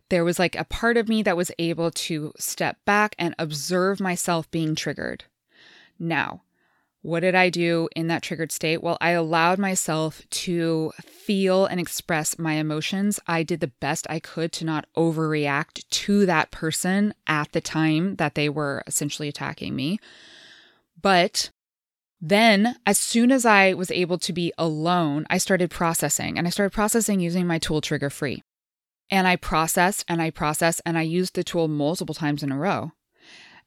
There 0.08 0.24
was 0.24 0.38
like 0.38 0.54
a 0.54 0.64
part 0.64 0.96
of 0.96 1.08
me 1.08 1.22
that 1.22 1.36
was 1.36 1.50
able 1.58 1.90
to 1.90 2.32
step 2.38 2.78
back 2.84 3.14
and 3.18 3.34
observe 3.38 4.00
myself 4.00 4.50
being 4.50 4.74
triggered. 4.74 5.24
Now, 5.98 6.42
what 7.02 7.20
did 7.20 7.36
I 7.36 7.50
do 7.50 7.88
in 7.94 8.08
that 8.08 8.22
triggered 8.22 8.50
state? 8.50 8.82
Well, 8.82 8.98
I 9.00 9.10
allowed 9.10 9.60
myself 9.60 10.22
to 10.28 10.92
feel 11.02 11.64
and 11.64 11.78
express 11.78 12.38
my 12.38 12.54
emotions. 12.54 13.20
I 13.28 13.44
did 13.44 13.60
the 13.60 13.68
best 13.68 14.08
I 14.10 14.18
could 14.18 14.52
to 14.54 14.64
not 14.64 14.86
overreact 14.96 15.88
to 15.88 16.26
that 16.26 16.50
person 16.50 17.14
at 17.26 17.52
the 17.52 17.60
time 17.60 18.16
that 18.16 18.34
they 18.34 18.48
were 18.48 18.82
essentially 18.88 19.28
attacking 19.28 19.76
me. 19.76 20.00
But 21.00 21.50
then, 22.20 22.76
as 22.86 22.98
soon 22.98 23.30
as 23.30 23.44
I 23.44 23.74
was 23.74 23.90
able 23.90 24.18
to 24.18 24.32
be 24.32 24.52
alone, 24.56 25.26
I 25.28 25.38
started 25.38 25.70
processing 25.70 26.38
and 26.38 26.46
I 26.46 26.50
started 26.50 26.72
processing 26.72 27.20
using 27.20 27.46
my 27.46 27.58
tool 27.58 27.80
Trigger 27.80 28.10
Free. 28.10 28.42
And 29.10 29.28
I 29.28 29.36
processed 29.36 30.04
and 30.08 30.20
I 30.20 30.30
processed 30.30 30.80
and 30.84 30.98
I 30.98 31.02
used 31.02 31.34
the 31.34 31.44
tool 31.44 31.68
multiple 31.68 32.14
times 32.14 32.42
in 32.42 32.50
a 32.50 32.56
row. 32.56 32.92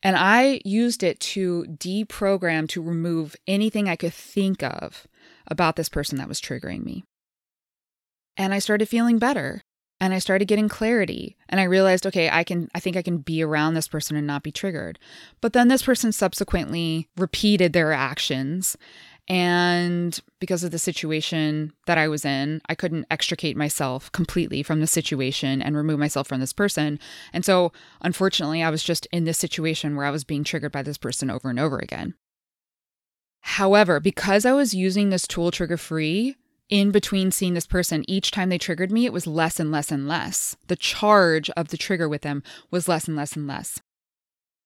And 0.01 0.15
I 0.15 0.61
used 0.63 1.03
it 1.03 1.19
to 1.19 1.65
deprogram, 1.65 2.67
to 2.69 2.81
remove 2.81 3.35
anything 3.47 3.87
I 3.87 3.95
could 3.95 4.13
think 4.13 4.63
of 4.63 5.07
about 5.47 5.75
this 5.75 5.89
person 5.89 6.17
that 6.17 6.27
was 6.27 6.41
triggering 6.41 6.83
me. 6.83 7.03
And 8.37 8.53
I 8.53 8.59
started 8.59 8.87
feeling 8.87 9.19
better. 9.19 9.61
And 10.01 10.13
I 10.13 10.19
started 10.19 10.47
getting 10.47 10.69
clarity 10.69 11.35
and 11.49 11.59
I 11.59 11.65
realized, 11.65 12.07
okay, 12.07 12.29
I 12.29 12.43
can, 12.43 12.69
I 12.73 12.79
think 12.79 12.95
I 12.95 13.01
can 13.01 13.17
be 13.17 13.43
around 13.43 13.73
this 13.73 13.87
person 13.87 14.15
and 14.15 14.25
not 14.25 14.43
be 14.43 14.51
triggered. 14.51 14.97
But 15.41 15.53
then 15.53 15.67
this 15.67 15.83
person 15.83 16.11
subsequently 16.11 17.09
repeated 17.17 17.73
their 17.73 17.91
actions. 17.91 18.77
And 19.27 20.19
because 20.39 20.63
of 20.63 20.71
the 20.71 20.79
situation 20.79 21.73
that 21.85 21.97
I 21.97 22.07
was 22.07 22.25
in, 22.25 22.61
I 22.67 22.75
couldn't 22.75 23.05
extricate 23.11 23.55
myself 23.55 24.11
completely 24.11 24.63
from 24.63 24.79
the 24.79 24.87
situation 24.87 25.61
and 25.61 25.75
remove 25.75 25.99
myself 25.99 26.27
from 26.27 26.39
this 26.39 26.53
person. 26.53 26.97
And 27.31 27.45
so, 27.45 27.71
unfortunately, 28.01 28.63
I 28.63 28.71
was 28.71 28.83
just 28.83 29.05
in 29.11 29.25
this 29.25 29.37
situation 29.37 29.95
where 29.95 30.05
I 30.05 30.11
was 30.11 30.23
being 30.23 30.43
triggered 30.43 30.71
by 30.71 30.81
this 30.81 30.97
person 30.97 31.29
over 31.29 31.49
and 31.49 31.59
over 31.59 31.77
again. 31.77 32.15
However, 33.41 33.99
because 33.99 34.45
I 34.45 34.53
was 34.53 34.73
using 34.73 35.09
this 35.09 35.27
tool 35.27 35.51
trigger 35.51 35.77
free, 35.77 36.35
in 36.69 36.91
between 36.91 37.31
seeing 37.31 37.55
this 37.55 37.65
person, 37.65 38.05
each 38.07 38.31
time 38.31 38.49
they 38.49 38.57
triggered 38.57 38.91
me, 38.91 39.05
it 39.05 39.13
was 39.13 39.27
less 39.27 39.59
and 39.59 39.71
less 39.71 39.91
and 39.91 40.07
less. 40.07 40.55
The 40.67 40.75
charge 40.75 41.49
of 41.51 41.69
the 41.69 41.77
trigger 41.77 42.07
with 42.07 42.21
them 42.21 42.43
was 42.69 42.87
less 42.87 43.07
and 43.07 43.17
less 43.17 43.35
and 43.35 43.47
less. 43.47 43.81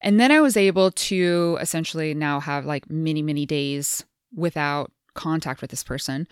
And 0.02 0.20
then 0.20 0.32
I 0.32 0.42
was 0.42 0.58
able 0.58 0.92
to 0.92 1.58
essentially 1.62 2.14
now 2.14 2.42
have 2.42 2.66
like 2.66 2.90
many, 2.90 3.22
many 3.22 3.46
days 3.46 4.04
without 4.36 4.92
contact 5.14 5.62
with 5.62 5.72
this 5.72 5.84
person. 5.84 6.28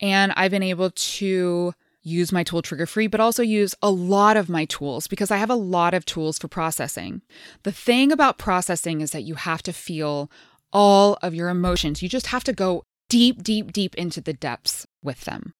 And 0.00 0.32
I've 0.36 0.52
been 0.52 0.62
able 0.62 0.90
to 0.90 1.74
use 2.02 2.30
my 2.30 2.44
tool 2.44 2.62
trigger 2.62 2.86
free, 2.86 3.08
but 3.08 3.20
also 3.20 3.42
use 3.42 3.74
a 3.82 3.90
lot 3.90 4.36
of 4.36 4.48
my 4.48 4.66
tools 4.66 5.08
because 5.08 5.32
I 5.32 5.38
have 5.38 5.50
a 5.50 5.56
lot 5.56 5.94
of 5.94 6.04
tools 6.04 6.38
for 6.38 6.46
processing. 6.46 7.22
The 7.64 7.72
thing 7.72 8.12
about 8.12 8.38
processing 8.38 9.00
is 9.00 9.10
that 9.10 9.24
you 9.24 9.34
have 9.34 9.64
to 9.64 9.72
feel 9.72 10.30
all 10.72 11.18
of 11.22 11.34
your 11.34 11.48
emotions. 11.48 12.02
You 12.02 12.08
just 12.08 12.28
have 12.28 12.44
to 12.44 12.52
go 12.52 12.84
deep, 13.08 13.42
deep, 13.42 13.72
deep 13.72 13.94
into 13.96 14.20
the 14.20 14.32
depths 14.32 14.86
with 15.02 15.22
them. 15.22 15.54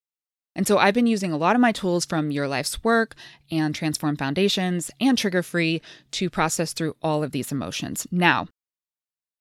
And 0.55 0.66
so 0.66 0.79
I've 0.79 0.94
been 0.94 1.07
using 1.07 1.33
a 1.33 1.37
lot 1.37 1.55
of 1.55 1.61
my 1.61 1.70
tools 1.70 2.05
from 2.05 2.33
Your 2.33 2.48
Life's 2.48 2.83
Work 2.83 3.14
and 3.51 3.74
Transform 3.74 4.16
Foundations 4.16 4.90
and 5.01 5.16
Trigger 5.16 5.42
Free 5.42 5.81
to 6.12 6.29
process 6.29 6.72
through 6.72 6.96
all 7.01 7.22
of 7.22 7.31
these 7.31 7.53
emotions. 7.53 8.09
Now, 8.11 8.48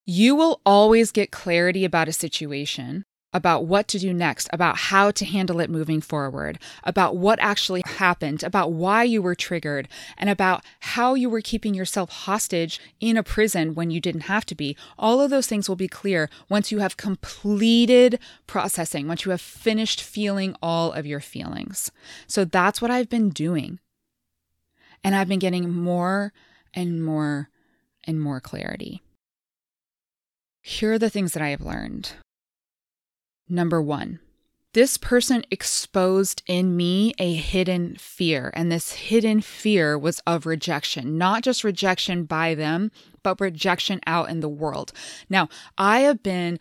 you 0.05 0.35
will 0.35 0.61
always 0.65 1.11
get 1.11 1.31
clarity 1.31 1.83
about 1.85 2.07
a 2.07 2.13
situation 2.13 3.03
about 3.37 3.65
what 3.65 3.87
to 3.87 3.99
do 3.99 4.13
next, 4.13 4.49
about 4.51 4.77
how 4.77 5.11
to 5.11 5.23
handle 5.23 5.59
it 5.59 5.69
moving 5.69 6.01
forward, 6.01 6.57
about 6.83 7.15
what 7.15 7.37
actually 7.39 7.83
happened, 7.85 8.41
about 8.41 8.71
why 8.71 9.03
you 9.03 9.21
were 9.21 9.35
triggered, 9.35 9.87
and 10.17 10.27
about 10.27 10.65
how 10.79 11.13
you 11.13 11.29
were 11.29 11.39
keeping 11.39 11.75
yourself 11.75 12.09
hostage 12.09 12.81
in 12.99 13.15
a 13.15 13.21
prison 13.21 13.75
when 13.75 13.91
you 13.91 14.01
didn't 14.01 14.21
have 14.21 14.43
to 14.47 14.55
be. 14.55 14.75
All 14.97 15.21
of 15.21 15.29
those 15.29 15.45
things 15.45 15.69
will 15.69 15.75
be 15.75 15.87
clear 15.87 16.31
once 16.49 16.71
you 16.71 16.79
have 16.79 16.97
completed 16.97 18.17
processing, 18.47 19.07
once 19.07 19.23
you 19.23 19.29
have 19.29 19.39
finished 19.39 20.01
feeling 20.01 20.55
all 20.59 20.91
of 20.91 21.05
your 21.05 21.19
feelings. 21.19 21.91
So 22.25 22.43
that's 22.43 22.81
what 22.81 22.89
I've 22.89 23.09
been 23.09 23.29
doing. 23.29 23.77
And 25.03 25.15
I've 25.15 25.29
been 25.29 25.37
getting 25.37 25.71
more 25.71 26.33
and 26.73 27.05
more 27.05 27.49
and 28.03 28.19
more 28.19 28.39
clarity. 28.39 29.03
Here 30.63 30.93
are 30.93 30.99
the 30.99 31.11
things 31.11 31.33
that 31.33 31.43
I 31.43 31.49
have 31.49 31.61
learned. 31.61 32.13
Number 33.49 33.81
one, 33.81 34.19
this 34.73 34.97
person 34.97 35.43
exposed 35.49 36.43
in 36.45 36.75
me 36.75 37.13
a 37.17 37.33
hidden 37.33 37.95
fear. 37.95 38.51
And 38.53 38.71
this 38.71 38.91
hidden 38.93 39.41
fear 39.41 39.97
was 39.97 40.21
of 40.27 40.45
rejection, 40.45 41.17
not 41.17 41.43
just 41.43 41.63
rejection 41.63 42.25
by 42.25 42.53
them, 42.53 42.91
but 43.23 43.41
rejection 43.41 44.01
out 44.05 44.29
in 44.29 44.41
the 44.41 44.49
world. 44.49 44.91
Now, 45.29 45.49
I 45.77 46.01
have 46.01 46.21
been 46.21 46.59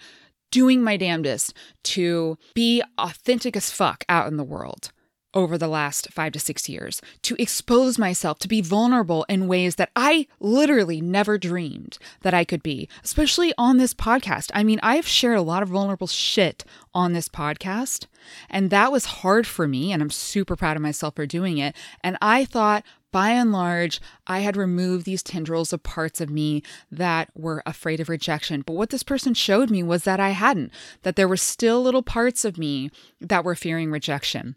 doing 0.51 0.83
my 0.83 0.97
damnedest 0.97 1.53
to 1.83 2.39
be 2.55 2.83
authentic 2.97 3.57
as 3.57 3.71
fuck 3.71 4.05
out 4.09 4.29
in 4.29 4.37
the 4.37 4.45
world 4.45 4.93
over 5.37 5.59
the 5.59 5.69
last 5.69 6.11
five 6.11 6.33
to 6.33 6.41
six 6.41 6.67
years 6.69 7.03
to 7.23 7.37
expose 7.41 7.99
myself, 7.99 8.39
to 8.39 8.49
be 8.49 8.63
vulnerable 8.63 9.25
in 9.29 9.47
ways 9.47 9.77
that 9.77 9.91
I 9.95 10.27
literally 10.41 11.03
never 11.03 11.37
dreamed 11.37 11.99
that 12.23 12.35
I 12.35 12.45
could 12.45 12.63
be, 12.63 12.89
especially 13.05 13.53
on 13.59 13.77
this 13.77 13.93
podcast. 13.93 14.51
I 14.55 14.65
mean, 14.65 14.81
I've 14.83 15.07
shared 15.07 15.37
a 15.37 15.43
lot 15.43 15.63
of 15.63 15.69
vulnerable 15.69 16.07
shit 16.07 16.65
on 16.95 17.13
this 17.13 17.29
podcast, 17.29 18.07
and 18.49 18.71
that 18.71 18.91
was 18.91 19.05
hard 19.05 19.47
for 19.47 19.69
me, 19.69 19.93
and 19.93 20.03
I'm 20.03 20.11
super 20.11 20.57
proud 20.57 20.77
of 20.77 20.83
myself 20.83 21.15
for 21.15 21.27
doing 21.27 21.59
it. 21.59 21.77
And 22.03 22.17
I 22.23 22.47
thought, 22.47 22.83
by 23.13 23.31
and 23.31 23.53
large, 23.53 24.01
I 24.27 24.41
had 24.41 24.57
removed 24.57 25.05
these 25.05 25.23
tendrils 25.23 25.73
of 25.73 25.83
parts 25.83 26.21
of 26.21 26.31
me 26.31 26.63
that 26.91 27.29
were 27.35 27.63
afraid 27.67 28.01
of 28.01 28.09
rejection. 28.09 28.63
But 28.67 28.75
what 28.75 28.89
this 28.89 29.03
person 29.03 29.35
showed 29.35 29.71
me 29.71 29.83
was 29.83 30.05
that 30.05 30.19
I 30.19 30.31
hadn't, 30.31 30.73
that 31.03 31.17
there 31.17 31.29
were 31.29 31.37
still 31.37 31.83
little 31.83 32.03
parts 32.03 32.45
of 32.45 32.57
me 32.57 32.91
that 33.21 33.45
were 33.45 33.55
fearing 33.55 33.91
rejection. 33.91 34.57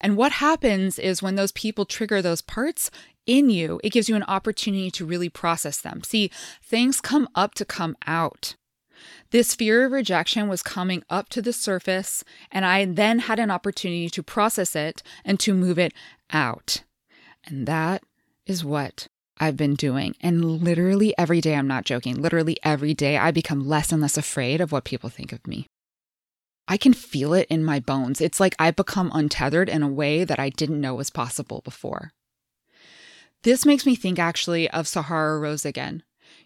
And 0.00 0.16
what 0.16 0.32
happens 0.32 0.98
is 0.98 1.22
when 1.22 1.34
those 1.34 1.52
people 1.52 1.84
trigger 1.84 2.22
those 2.22 2.42
parts 2.42 2.90
in 3.26 3.50
you, 3.50 3.80
it 3.84 3.90
gives 3.90 4.08
you 4.08 4.16
an 4.16 4.22
opportunity 4.24 4.90
to 4.92 5.06
really 5.06 5.28
process 5.28 5.80
them. 5.80 6.02
See, 6.02 6.30
things 6.62 7.00
come 7.00 7.28
up 7.34 7.54
to 7.54 7.64
come 7.64 7.96
out. 8.06 8.54
This 9.30 9.54
fear 9.54 9.84
of 9.84 9.92
rejection 9.92 10.48
was 10.48 10.62
coming 10.62 11.04
up 11.10 11.28
to 11.30 11.42
the 11.42 11.52
surface, 11.52 12.24
and 12.50 12.64
I 12.64 12.84
then 12.84 13.20
had 13.20 13.38
an 13.38 13.50
opportunity 13.50 14.08
to 14.10 14.22
process 14.22 14.74
it 14.74 15.02
and 15.24 15.38
to 15.40 15.54
move 15.54 15.78
it 15.78 15.92
out. 16.32 16.82
And 17.44 17.66
that 17.66 18.02
is 18.46 18.64
what 18.64 19.08
I've 19.38 19.56
been 19.56 19.74
doing. 19.74 20.16
And 20.20 20.44
literally 20.62 21.14
every 21.16 21.40
day, 21.40 21.54
I'm 21.54 21.68
not 21.68 21.84
joking, 21.84 22.20
literally 22.20 22.56
every 22.62 22.94
day, 22.94 23.16
I 23.16 23.30
become 23.30 23.68
less 23.68 23.92
and 23.92 24.02
less 24.02 24.16
afraid 24.16 24.60
of 24.60 24.72
what 24.72 24.84
people 24.84 25.10
think 25.10 25.32
of 25.32 25.46
me. 25.46 25.66
I 26.68 26.76
can 26.76 26.92
feel 26.92 27.32
it 27.32 27.46
in 27.48 27.64
my 27.64 27.80
bones. 27.80 28.20
It's 28.20 28.38
like 28.38 28.54
I've 28.58 28.76
become 28.76 29.10
untethered 29.14 29.70
in 29.70 29.82
a 29.82 29.88
way 29.88 30.24
that 30.24 30.38
I 30.38 30.50
didn't 30.50 30.80
know 30.80 30.94
was 30.94 31.08
possible 31.08 31.62
before. 31.64 32.12
This 33.42 33.64
makes 33.64 33.86
me 33.86 33.96
think 33.96 34.18
actually 34.18 34.68
of 34.70 34.86
Sahara 34.86 35.38
Rose 35.38 35.64
again. 35.64 36.02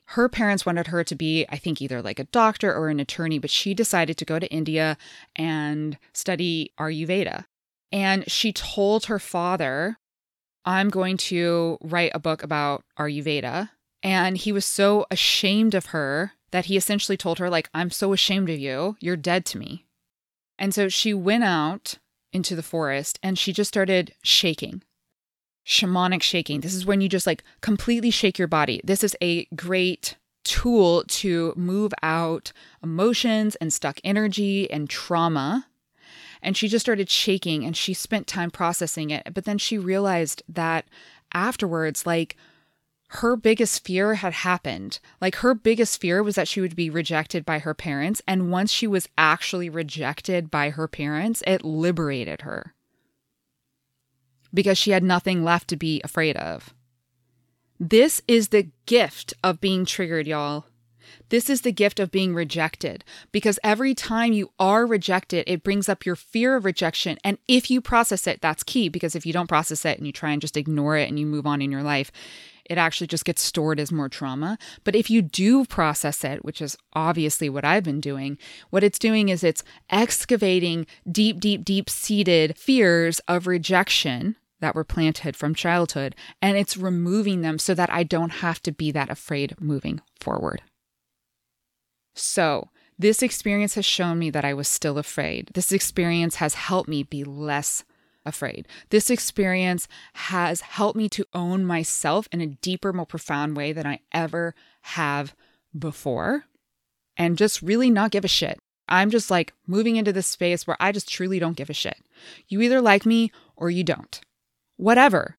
Her 0.07 0.29
parents 0.29 0.65
wanted 0.65 0.89
her 0.89 1.03
to 1.03 1.15
be, 1.17 1.45
I 1.49 1.57
think, 1.57 1.83
either 1.83 2.01
like 2.01 2.21
a 2.21 2.25
doctor 2.25 2.73
or 2.73 2.89
an 2.89 3.01
attorney, 3.01 3.41
but 3.41 3.51
she 3.51 3.75
decided 3.75 4.17
to 4.19 4.25
go 4.25 4.39
to 4.39 4.53
India 4.53 4.97
and 5.35 5.99
study 6.13 6.73
Ayurveda. 6.79 7.47
And 7.91 8.31
she 8.31 8.53
told 8.53 9.07
her 9.07 9.19
father, 9.19 9.99
I'm 10.65 10.89
going 10.89 11.17
to 11.19 11.79
write 11.81 12.13
a 12.15 12.21
book 12.21 12.43
about 12.43 12.85
Ayurveda. 12.99 13.71
And 14.03 14.37
he 14.37 14.53
was 14.53 14.65
so 14.65 15.07
ashamed 15.11 15.75
of 15.75 15.87
her 15.87 16.33
that 16.53 16.67
he 16.67 16.77
essentially 16.77 17.17
told 17.17 17.39
her, 17.39 17.51
like, 17.51 17.69
I'm 17.75 17.91
so 17.91 18.13
ashamed 18.13 18.51
of 18.51 18.59
you. 18.59 18.97
You're 19.01 19.17
dead 19.17 19.45
to 19.47 19.59
me. 19.59 19.87
And 20.59 20.75
so 20.75 20.88
she 20.88 21.15
went 21.15 21.45
out 21.45 21.99
into 22.33 22.57
the 22.57 22.62
forest 22.62 23.19
and 23.23 23.38
she 23.38 23.53
just 23.53 23.69
started 23.69 24.15
shaking. 24.23 24.83
Shamanic 25.67 26.23
shaking. 26.23 26.61
This 26.61 26.75
is 26.75 26.87
when 26.87 27.01
you 27.01 27.09
just 27.09 27.27
like 27.27 27.45
completely 27.61 28.11
shake 28.11 28.38
your 28.38 28.49
body. 28.49 28.81
This 28.85 29.05
is 29.05 29.17
a 29.23 29.45
great 29.55 30.17
tool 30.45 31.05
to 31.07 31.53
move 31.57 31.95
out 32.03 32.53
emotions 32.83 33.55
and 33.57 33.73
stuck 33.73 34.01
energy 34.03 34.71
and 34.71 34.91
trauma. 34.91 35.69
And 36.43 36.57
she 36.57 36.67
just 36.67 36.85
started 36.85 37.09
shaking 37.09 37.65
and 37.65 37.77
she 37.77 37.95
spent 37.95 38.27
time 38.27 38.51
processing 38.51 39.11
it. 39.11 39.33
But 39.33 39.45
then 39.45 39.59
she 39.59 39.79
realized 39.79 40.43
that 40.49 40.87
afterwards, 41.33 42.05
like, 42.05 42.37
her 43.16 43.37
biggest 43.37 43.85
fear 43.85 44.14
had 44.14 44.33
happened. 44.33 44.98
Like 45.20 45.37
her 45.37 45.55
biggest 45.55 46.01
fear 46.01 46.22
was 46.22 46.35
that 46.37 46.48
she 46.48 46.61
would 46.62 46.75
be 46.75 46.88
rejected 46.88 47.44
by 47.44 47.59
her 47.59 47.75
parents. 47.75 48.22
And 48.27 48.51
once 48.51 48.70
she 48.70 48.87
was 48.87 49.09
actually 49.18 49.68
rejected 49.68 50.51
by 50.51 50.70
her 50.70 50.88
parents, 50.88 51.42
it 51.46 51.64
liberated 51.64 52.42
her 52.42 52.75
because 54.55 54.79
she 54.79 54.92
had 54.92 55.03
nothing 55.03 55.44
left 55.44 55.68
to 55.68 55.77
be 55.77 56.01
afraid 56.05 56.37
of. 56.37 56.75
This 57.79 58.22
is 58.27 58.48
the 58.48 58.70
gift 58.87 59.35
of 59.42 59.61
being 59.61 59.85
triggered, 59.85 60.27
y'all. 60.27 60.66
This 61.29 61.51
is 61.51 61.62
the 61.62 61.72
gift 61.72 62.01
of 62.01 62.11
being 62.11 62.35
rejected 62.35 63.05
because 63.33 63.59
every 63.62 63.94
time 63.94 64.33
you 64.33 64.53
are 64.59 64.87
rejected, 64.87 65.44
it 65.46 65.62
brings 65.62 65.88
up 65.88 66.07
your 66.07 66.16
fear 66.16 66.57
of 66.57 66.64
rejection. 66.64 67.18
And 67.25 67.38
if 67.48 67.70
you 67.70 67.81
process 67.81 68.27
it, 68.27 68.40
that's 68.40 68.62
key 68.62 68.88
because 68.88 69.14
if 69.14 69.27
you 69.27 69.33
don't 69.33 69.48
process 69.48 69.85
it 69.85 69.98
and 69.98 70.07
you 70.07 70.12
try 70.12 70.31
and 70.31 70.40
just 70.40 70.57
ignore 70.57 70.96
it 70.96 71.09
and 71.09 71.18
you 71.18 71.27
move 71.27 71.46
on 71.46 71.61
in 71.61 71.72
your 71.72 71.83
life, 71.83 72.12
it 72.64 72.79
actually 72.79 73.07
just 73.07 73.25
gets 73.25 73.42
stored 73.42 73.81
as 73.81 73.92
more 73.92 74.09
trauma. 74.09 74.59
But 74.85 74.94
if 74.94 75.11
you 75.11 75.22
do 75.22 75.64
process 75.64 76.25
it, 76.25 76.44
which 76.44 76.61
is 76.62 76.77
obviously 76.94 77.48
what 77.48 77.64
I've 77.64 77.85
been 77.85 78.01
doing, 78.01 78.38
what 78.70 78.85
it's 78.85 78.98
doing 78.98 79.29
is 79.29 79.44
it's 79.44 79.64
excavating 79.90 80.87
deep, 81.11 81.40
deep, 81.40 81.64
deep 81.64 81.90
seated 81.90 82.57
fears 82.57 83.20
of 83.29 83.46
rejection 83.46 84.37
that 84.61 84.75
were 84.75 84.85
planted 84.85 85.37
from 85.37 85.55
childhood, 85.55 86.14
and 86.40 86.57
it's 86.57 86.77
removing 86.77 87.42
them 87.42 87.59
so 87.59 87.75
that 87.75 87.90
I 87.90 88.05
don't 88.05 88.31
have 88.31 88.62
to 88.62 88.72
be 88.72 88.90
that 88.92 89.11
afraid 89.11 89.61
moving 89.61 90.01
forward. 90.20 90.62
So, 92.14 92.68
this 92.98 93.22
experience 93.22 93.75
has 93.75 93.85
shown 93.85 94.18
me 94.18 94.31
that 94.31 94.44
I 94.44 94.55
was 94.55 94.68
still 94.68 94.98
afraid. 94.98 95.51
This 95.55 95.72
experience 95.72 96.37
has 96.37 96.55
helped 96.55 96.88
me 96.88 97.03
be 97.03 97.25
less 97.25 97.85
afraid. 98.25 98.69
This 98.91 99.11
experience 99.11 99.89
has 100.15 100.61
helped 100.61 100.97
me 100.97 101.09
to 101.11 101.27
own 101.35 101.65
myself 101.65 102.29
in 102.33 102.41
a 102.41 102.47
deeper, 102.47 102.93
more 102.93 103.07
profound 103.07 103.57
way 103.57 103.73
than 103.73 103.87
I 103.87 104.01
ever 104.13 104.55
have 104.83 105.35
before 105.77 106.45
and 107.17 107.39
just 107.39 107.63
really 107.63 107.91
not 107.91 108.11
give 108.11 108.25
a 108.25 108.29
shit. 108.29 108.59
I'm 108.89 109.11
just 109.11 109.31
like 109.31 109.55
moving 109.67 109.97
into 109.97 110.13
this 110.13 110.27
space 110.27 110.67
where 110.67 110.77
I 110.81 110.93
just 110.93 111.09
truly 111.09 111.39
don't 111.39 111.57
give 111.57 111.71
a 111.71 111.75
shit. 111.75 111.97
You 112.49 112.61
either 112.61 112.81
like 112.81 113.07
me 113.07 113.31
or 113.57 113.71
you 113.71 113.85
don't. 113.85 114.21
whatever. 114.77 115.37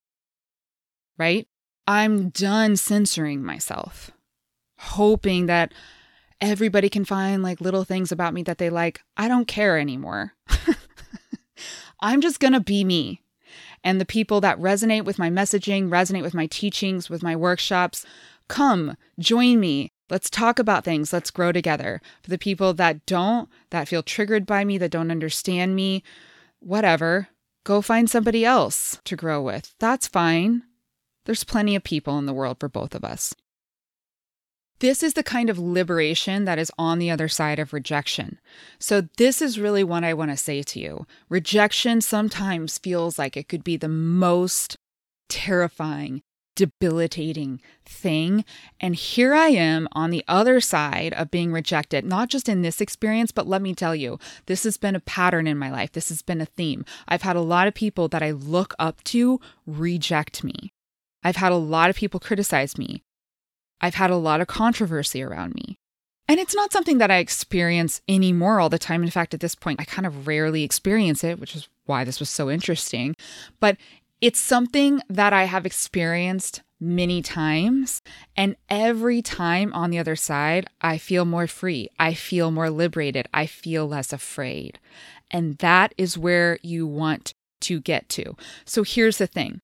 Right? 1.18 1.48
I'm 1.86 2.30
done 2.30 2.78
censoring 2.78 3.44
myself, 3.44 4.12
hoping 4.78 5.48
that 5.48 5.74
everybody 6.40 6.90
can 6.90 7.06
find 7.06 7.44
like 7.44 7.62
little 7.62 7.84
things 7.84 8.12
about 8.12 8.34
me 8.34 8.44
that 8.44 8.58
they 8.58 8.70
like. 8.70 9.02
I 9.18 9.28
don't 9.28 9.48
care 9.48 9.78
anymore. 9.78 10.34
I'm 12.04 12.22
just 12.22 12.42
going 12.42 12.54
to 12.54 12.60
be 12.60 12.84
me. 12.84 13.22
And 13.84 14.00
the 14.00 14.06
people 14.06 14.42
that 14.42 14.60
resonate 14.60 15.06
with 15.06 15.18
my 15.18 15.30
messaging, 15.30 15.90
resonate 15.90 16.22
with 16.22 16.34
my 16.34 16.48
teachings, 16.48 17.10
with 17.10 17.24
my 17.24 17.36
workshops, 17.36 18.06
come, 18.50 18.98
join 19.18 19.60
me. 19.60 19.90
Let's 20.10 20.30
talk 20.30 20.60
about 20.60 20.84
things. 20.84 21.14
Let's 21.14 21.32
grow 21.32 21.54
together. 21.54 22.02
For 22.22 22.30
the 22.30 22.38
people 22.38 22.74
that 22.74 23.06
don't, 23.06 23.50
that 23.70 23.88
feel 23.88 24.04
triggered 24.04 24.46
by 24.46 24.66
me, 24.66 24.78
that 24.80 24.92
don't 24.92 25.12
understand 25.12 25.76
me, 25.76 26.04
whatever, 26.60 27.30
go 27.64 27.82
find 27.82 28.10
somebody 28.10 28.44
else 28.44 29.00
to 29.06 29.16
grow 29.16 29.42
with. 29.42 29.74
That's 29.80 30.08
fine. 30.08 30.64
There's 31.26 31.46
plenty 31.46 31.74
of 31.76 31.84
people 31.84 32.18
in 32.20 32.26
the 32.26 32.34
world 32.34 32.60
for 32.60 32.68
both 32.68 32.94
of 32.96 33.06
us. 33.06 33.34
This 34.80 35.04
is 35.04 35.14
the 35.14 35.24
kind 35.24 35.50
of 35.50 35.58
liberation 35.58 36.46
that 36.46 36.60
is 36.60 36.72
on 36.78 37.00
the 37.00 37.10
other 37.10 37.30
side 37.30 37.60
of 37.60 37.74
rejection. 37.74 38.40
So, 38.80 39.08
this 39.18 39.42
is 39.42 39.60
really 39.60 39.84
what 39.84 40.04
I 40.04 40.14
want 40.14 40.32
to 40.32 40.38
say 40.38 40.62
to 40.64 40.80
you. 40.80 41.08
Rejection 41.30 42.02
sometimes 42.02 42.78
feels 42.78 43.18
like 43.18 43.38
it 43.38 43.48
could 43.48 43.64
be 43.64 43.78
the 43.78 43.88
most 43.88 44.76
terrifying, 45.30 46.22
debilitating 46.56 47.62
thing. 47.86 48.46
And 48.80 48.96
here 48.96 49.34
I 49.34 49.48
am 49.48 49.88
on 49.94 50.10
the 50.10 50.24
other 50.28 50.60
side 50.60 51.14
of 51.14 51.32
being 51.32 51.52
rejected, 51.52 52.06
not 52.06 52.30
just 52.30 52.50
in 52.50 52.62
this 52.62 52.82
experience, 52.82 53.32
but 53.32 53.48
let 53.48 53.62
me 53.62 53.74
tell 53.74 53.96
you, 53.96 54.20
this 54.46 54.64
has 54.64 54.78
been 54.78 54.96
a 54.96 55.00
pattern 55.00 55.48
in 55.48 55.58
my 55.58 55.72
life. 55.72 55.92
This 55.94 56.10
has 56.10 56.22
been 56.22 56.42
a 56.42 56.46
theme. 56.46 56.86
I've 57.08 57.24
had 57.24 57.36
a 57.36 57.42
lot 57.42 57.68
of 57.68 57.74
people 57.74 58.08
that 58.10 58.24
I 58.24 58.32
look 58.32 58.74
up 58.78 59.04
to 59.06 59.40
reject 59.66 60.44
me. 60.44 60.72
I've 61.24 61.38
had 61.38 61.52
a 61.52 61.58
lot 61.58 61.90
of 61.90 61.96
people 61.96 62.20
criticize 62.20 62.78
me. 62.78 63.02
I've 63.84 63.96
had 63.96 64.10
a 64.10 64.16
lot 64.16 64.40
of 64.40 64.48
controversy 64.48 65.22
around 65.22 65.56
me. 65.56 65.78
And 66.30 66.40
it's 66.40 66.56
not 66.56 66.72
something 66.72 67.00
that 67.00 67.12
I 67.12 67.18
experience 67.18 68.02
anymore 68.08 68.62
all 68.62 68.70
the 68.70 68.80
time. 68.80 69.04
In 69.04 69.10
fact, 69.10 69.34
at 69.34 69.42
this 69.42 69.56
point, 69.56 69.82
I 69.82 69.84
kind 69.84 70.06
of 70.06 70.26
rarely 70.26 70.64
experience 70.64 71.22
it, 71.22 71.38
which 71.38 71.54
is 71.54 71.68
why 71.86 72.06
this 72.06 72.22
was 72.22 72.30
so 72.30 72.50
interesting. 72.50 73.14
But 73.60 73.76
it's 74.22 74.40
something 74.40 75.02
that 75.10 75.34
I 75.34 75.44
have 75.44 75.66
experienced 75.66 76.62
many 76.80 77.22
times. 77.22 78.02
And 78.38 78.56
every 78.70 79.22
time 79.22 79.74
on 79.74 79.90
the 79.90 80.00
other 80.00 80.16
side, 80.16 80.66
I 80.80 80.98
feel 80.98 81.26
more 81.26 81.46
free. 81.46 81.90
I 82.00 82.14
feel 82.14 82.52
more 82.52 82.70
liberated. 82.70 83.28
I 83.34 83.48
feel 83.48 83.86
less 83.86 84.14
afraid. 84.14 84.80
And 85.30 85.58
that 85.58 85.94
is 85.98 86.18
where 86.18 86.58
you 86.62 86.88
want 86.88 87.34
to 87.62 87.82
get 87.82 88.08
to. 88.10 88.38
So 88.64 88.84
here's 88.84 89.18
the 89.18 89.28
thing 89.28 89.60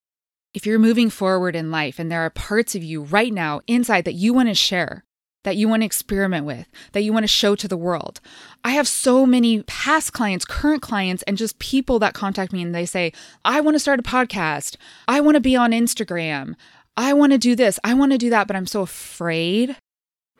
if 0.54 0.66
you're 0.66 0.80
moving 0.80 1.10
forward 1.10 1.56
in 1.56 1.72
life 1.72 2.00
and 2.00 2.12
there 2.12 2.22
are 2.22 2.30
parts 2.30 2.76
of 2.76 2.84
you 2.84 3.04
right 3.04 3.34
now 3.34 3.62
inside 3.68 4.06
that 4.06 4.14
you 4.14 4.34
want 4.34 4.50
to 4.50 4.56
share, 4.56 5.04
that 5.44 5.58
you 5.58 5.68
want 5.68 5.82
to 5.82 5.86
experiment 5.86 6.46
with, 6.46 6.68
that 6.94 7.02
you 7.02 7.14
want 7.14 7.24
to 7.24 7.28
show 7.28 7.56
to 7.56 7.68
the 7.68 7.78
world. 7.78 8.20
I 8.64 8.72
have 8.72 8.88
so 8.88 9.26
many 9.26 9.64
past 9.64 10.12
clients, 10.12 10.46
current 10.46 10.82
clients, 10.82 11.24
and 11.24 11.38
just 11.38 11.60
people 11.60 12.00
that 12.00 12.14
contact 12.14 12.52
me 12.52 12.62
and 12.62 12.74
they 12.74 12.86
say, 12.86 13.14
I 13.46 13.62
want 13.62 13.76
to 13.76 13.80
start 13.80 14.00
a 14.00 14.04
podcast. 14.04 14.76
I 15.08 15.22
want 15.22 15.36
to 15.36 15.42
be 15.42 15.56
on 15.56 15.72
Instagram. 15.72 16.56
I 16.98 17.14
want 17.14 17.32
to 17.32 17.38
do 17.38 17.56
this. 17.56 17.80
I 17.84 17.94
want 17.94 18.12
to 18.12 18.18
do 18.18 18.30
that, 18.32 18.48
but 18.48 18.56
I'm 18.56 18.68
so 18.68 18.82
afraid. 18.82 19.78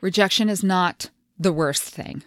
Rejection 0.00 0.48
is 0.48 0.62
not 0.62 1.10
the 1.38 1.52
worst 1.52 1.84
thing. 1.84 2.24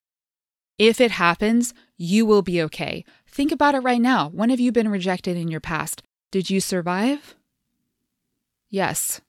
If 0.79 0.99
it 0.99 1.11
happens, 1.11 1.73
you 1.97 2.25
will 2.25 2.41
be 2.41 2.61
okay. 2.63 3.05
Think 3.27 3.51
about 3.51 3.75
it 3.75 3.79
right 3.79 4.01
now. 4.01 4.29
When 4.29 4.49
have 4.49 4.59
you 4.59 4.71
been 4.71 4.89
rejected 4.89 5.37
in 5.37 5.49
your 5.49 5.59
past? 5.59 6.01
Did 6.31 6.49
you 6.49 6.59
survive? 6.59 7.35
Yes, 8.73 9.21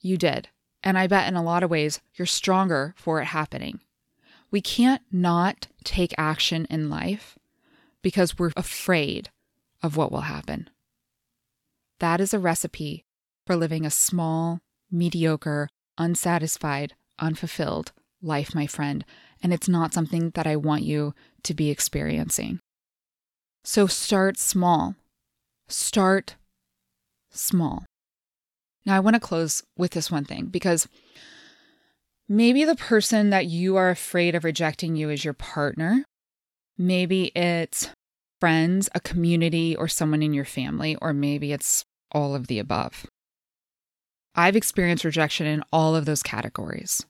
you 0.00 0.16
did. 0.16 0.46
And 0.84 0.96
I 0.96 1.08
bet 1.08 1.26
in 1.26 1.34
a 1.34 1.42
lot 1.42 1.64
of 1.64 1.70
ways, 1.70 2.00
you're 2.14 2.24
stronger 2.24 2.94
for 2.96 3.20
it 3.20 3.24
happening. 3.24 3.80
We 4.52 4.60
can't 4.60 5.02
not 5.10 5.66
take 5.82 6.14
action 6.16 6.68
in 6.70 6.88
life 6.88 7.36
because 8.00 8.38
we're 8.38 8.52
afraid 8.56 9.30
of 9.82 9.96
what 9.96 10.12
will 10.12 10.20
happen. 10.20 10.70
That 11.98 12.20
is 12.20 12.32
a 12.32 12.38
recipe 12.38 13.04
for 13.44 13.56
living 13.56 13.84
a 13.84 13.90
small, 13.90 14.60
mediocre, 14.88 15.68
unsatisfied, 15.98 16.94
unfulfilled 17.18 17.90
life, 18.22 18.54
my 18.54 18.68
friend. 18.68 19.04
And 19.42 19.52
it's 19.52 19.68
not 19.68 19.92
something 19.92 20.30
that 20.36 20.46
I 20.46 20.54
want 20.54 20.84
you 20.84 21.12
to 21.42 21.54
be 21.54 21.70
experiencing. 21.70 22.60
So 23.64 23.88
start 23.88 24.38
small. 24.38 24.94
Start 25.66 26.36
small. 27.32 27.84
Now, 28.84 28.96
I 28.96 29.00
want 29.00 29.14
to 29.14 29.20
close 29.20 29.62
with 29.76 29.92
this 29.92 30.10
one 30.10 30.24
thing 30.24 30.46
because 30.46 30.88
maybe 32.28 32.64
the 32.64 32.74
person 32.74 33.30
that 33.30 33.46
you 33.46 33.76
are 33.76 33.90
afraid 33.90 34.34
of 34.34 34.44
rejecting 34.44 34.96
you 34.96 35.10
is 35.10 35.24
your 35.24 35.34
partner. 35.34 36.04
Maybe 36.76 37.26
it's 37.36 37.90
friends, 38.40 38.88
a 38.94 39.00
community, 39.00 39.76
or 39.76 39.86
someone 39.86 40.22
in 40.22 40.34
your 40.34 40.44
family, 40.44 40.96
or 41.00 41.12
maybe 41.12 41.52
it's 41.52 41.84
all 42.10 42.34
of 42.34 42.48
the 42.48 42.58
above. 42.58 43.06
I've 44.34 44.56
experienced 44.56 45.04
rejection 45.04 45.46
in 45.46 45.62
all 45.72 45.94
of 45.94 46.06
those 46.06 46.22
categories. 46.22 47.04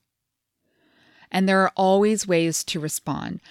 And 1.31 1.49
there 1.49 1.61
are 1.61 1.71
always 1.75 2.27
ways 2.27 2.63
to 2.65 2.79
respond. 2.79 3.41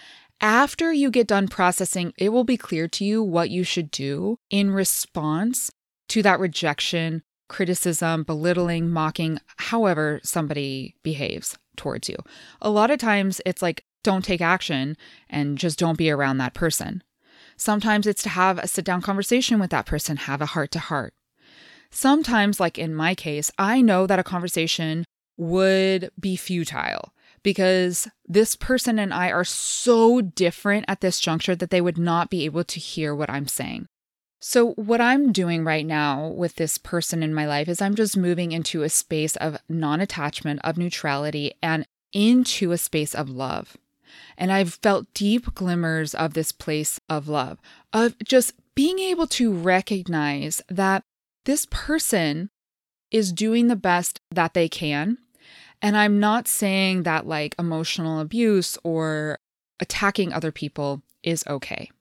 After 0.40 0.92
you 0.92 1.10
get 1.10 1.26
done 1.26 1.48
processing, 1.48 2.12
it 2.16 2.28
will 2.28 2.44
be 2.44 2.56
clear 2.56 2.86
to 2.88 3.04
you 3.04 3.22
what 3.22 3.50
you 3.50 3.64
should 3.64 3.90
do 3.90 4.38
in 4.50 4.70
response 4.70 5.70
to 6.10 6.22
that 6.22 6.38
rejection 6.38 7.22
criticism, 7.52 8.22
belittling, 8.22 8.88
mocking, 8.88 9.38
however 9.58 10.20
somebody 10.24 10.94
behaves 11.02 11.58
towards 11.76 12.08
you. 12.08 12.16
A 12.62 12.70
lot 12.70 12.90
of 12.90 12.98
times 12.98 13.42
it's 13.44 13.60
like, 13.60 13.84
don't 14.02 14.24
take 14.24 14.40
action 14.40 14.96
and 15.28 15.58
just 15.58 15.78
don't 15.78 15.98
be 15.98 16.10
around 16.10 16.38
that 16.38 16.54
person. 16.54 17.02
Sometimes 17.58 18.06
it's 18.06 18.22
to 18.22 18.30
have 18.30 18.58
a 18.58 18.66
sit 18.66 18.86
down 18.86 19.02
conversation 19.02 19.60
with 19.60 19.68
that 19.68 19.84
person, 19.84 20.16
have 20.16 20.40
a 20.40 20.46
heart 20.46 20.70
to 20.72 20.78
heart. 20.78 21.12
Sometimes, 21.90 22.58
like 22.58 22.78
in 22.78 22.94
my 22.94 23.14
case, 23.14 23.50
I 23.58 23.82
know 23.82 24.06
that 24.06 24.18
a 24.18 24.24
conversation 24.24 25.04
would 25.36 26.10
be 26.18 26.36
futile 26.36 27.12
because 27.42 28.08
this 28.26 28.56
person 28.56 28.98
and 28.98 29.12
I 29.12 29.30
are 29.30 29.44
so 29.44 30.22
different 30.22 30.86
at 30.88 31.02
this 31.02 31.20
juncture 31.20 31.54
that 31.56 31.68
they 31.68 31.82
would 31.82 31.98
not 31.98 32.30
be 32.30 32.46
able 32.46 32.64
to 32.64 32.80
hear 32.80 33.14
what 33.14 33.28
I'm 33.28 33.46
saying. 33.46 33.86
So, 34.44 34.72
what 34.72 35.00
I'm 35.00 35.30
doing 35.30 35.62
right 35.62 35.86
now 35.86 36.26
with 36.26 36.56
this 36.56 36.76
person 36.76 37.22
in 37.22 37.32
my 37.32 37.46
life 37.46 37.68
is 37.68 37.80
I'm 37.80 37.94
just 37.94 38.16
moving 38.16 38.50
into 38.50 38.82
a 38.82 38.88
space 38.88 39.36
of 39.36 39.56
non 39.68 40.00
attachment, 40.00 40.58
of 40.64 40.76
neutrality, 40.76 41.52
and 41.62 41.86
into 42.12 42.72
a 42.72 42.76
space 42.76 43.14
of 43.14 43.30
love. 43.30 43.76
And 44.36 44.50
I've 44.50 44.74
felt 44.74 45.14
deep 45.14 45.54
glimmers 45.54 46.12
of 46.12 46.34
this 46.34 46.50
place 46.50 46.98
of 47.08 47.28
love, 47.28 47.60
of 47.92 48.18
just 48.18 48.54
being 48.74 48.98
able 48.98 49.28
to 49.28 49.52
recognize 49.52 50.60
that 50.68 51.04
this 51.44 51.64
person 51.70 52.50
is 53.12 53.32
doing 53.32 53.68
the 53.68 53.76
best 53.76 54.20
that 54.32 54.54
they 54.54 54.68
can. 54.68 55.18
And 55.80 55.96
I'm 55.96 56.18
not 56.18 56.48
saying 56.48 57.04
that 57.04 57.28
like 57.28 57.54
emotional 57.60 58.18
abuse 58.18 58.76
or 58.82 59.38
attacking 59.78 60.32
other 60.32 60.50
people 60.50 61.02
is 61.22 61.44
okay. 61.46 61.92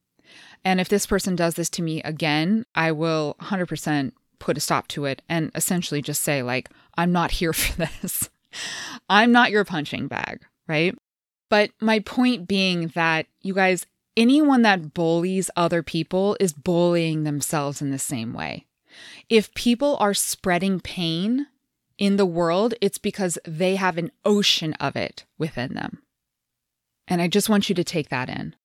And 0.63 0.80
if 0.80 0.89
this 0.89 1.06
person 1.06 1.36
does 1.36 1.56
this 1.56 1.69
to 1.71 1.82
me 1.82 2.02
again, 2.04 2.65
I 2.76 2.91
will 2.91 3.36
100% 3.41 4.12
put 4.39 4.58
a 4.58 4.60
stop 4.60 4.88
to 4.89 5.06
it 5.06 5.21
and 5.30 5.52
essentially 5.56 6.02
just 6.02 6.21
say, 6.21 6.43
like, 6.43 6.69
I'm 6.95 7.12
not 7.12 7.32
here 7.39 7.54
for 7.54 7.78
this. 7.78 8.30
I'm 9.10 9.32
not 9.32 9.52
your 9.52 9.65
punching 9.65 10.08
bag, 10.08 10.41
right? 10.67 10.95
But 11.50 11.71
my 11.80 12.00
point 12.00 12.47
being 12.47 12.88
that 12.89 13.28
you 13.41 13.54
guys, 13.54 13.86
anyone 14.15 14.62
that 14.62 14.93
bullies 14.93 15.50
other 15.56 15.84
people 15.84 16.38
is 16.39 16.54
bullying 16.54 17.24
themselves 17.24 17.82
in 17.82 17.91
the 17.91 18.00
same 18.00 18.34
way. 18.34 18.65
If 19.30 19.54
people 19.54 19.97
are 20.00 20.13
spreading 20.13 20.80
pain 20.80 21.47
in 21.97 22.17
the 22.17 22.26
world, 22.26 22.74
it's 22.82 22.97
because 22.97 23.38
they 23.45 23.76
have 23.76 23.97
an 23.97 24.12
ocean 24.26 24.74
of 24.76 24.95
it 24.95 25.26
within 25.38 25.74
them. 25.76 26.02
And 27.08 27.21
I 27.21 27.27
just 27.27 27.50
want 27.50 27.69
you 27.69 27.75
to 27.75 27.83
take 27.83 28.10
that 28.10 28.29
in. 28.29 28.56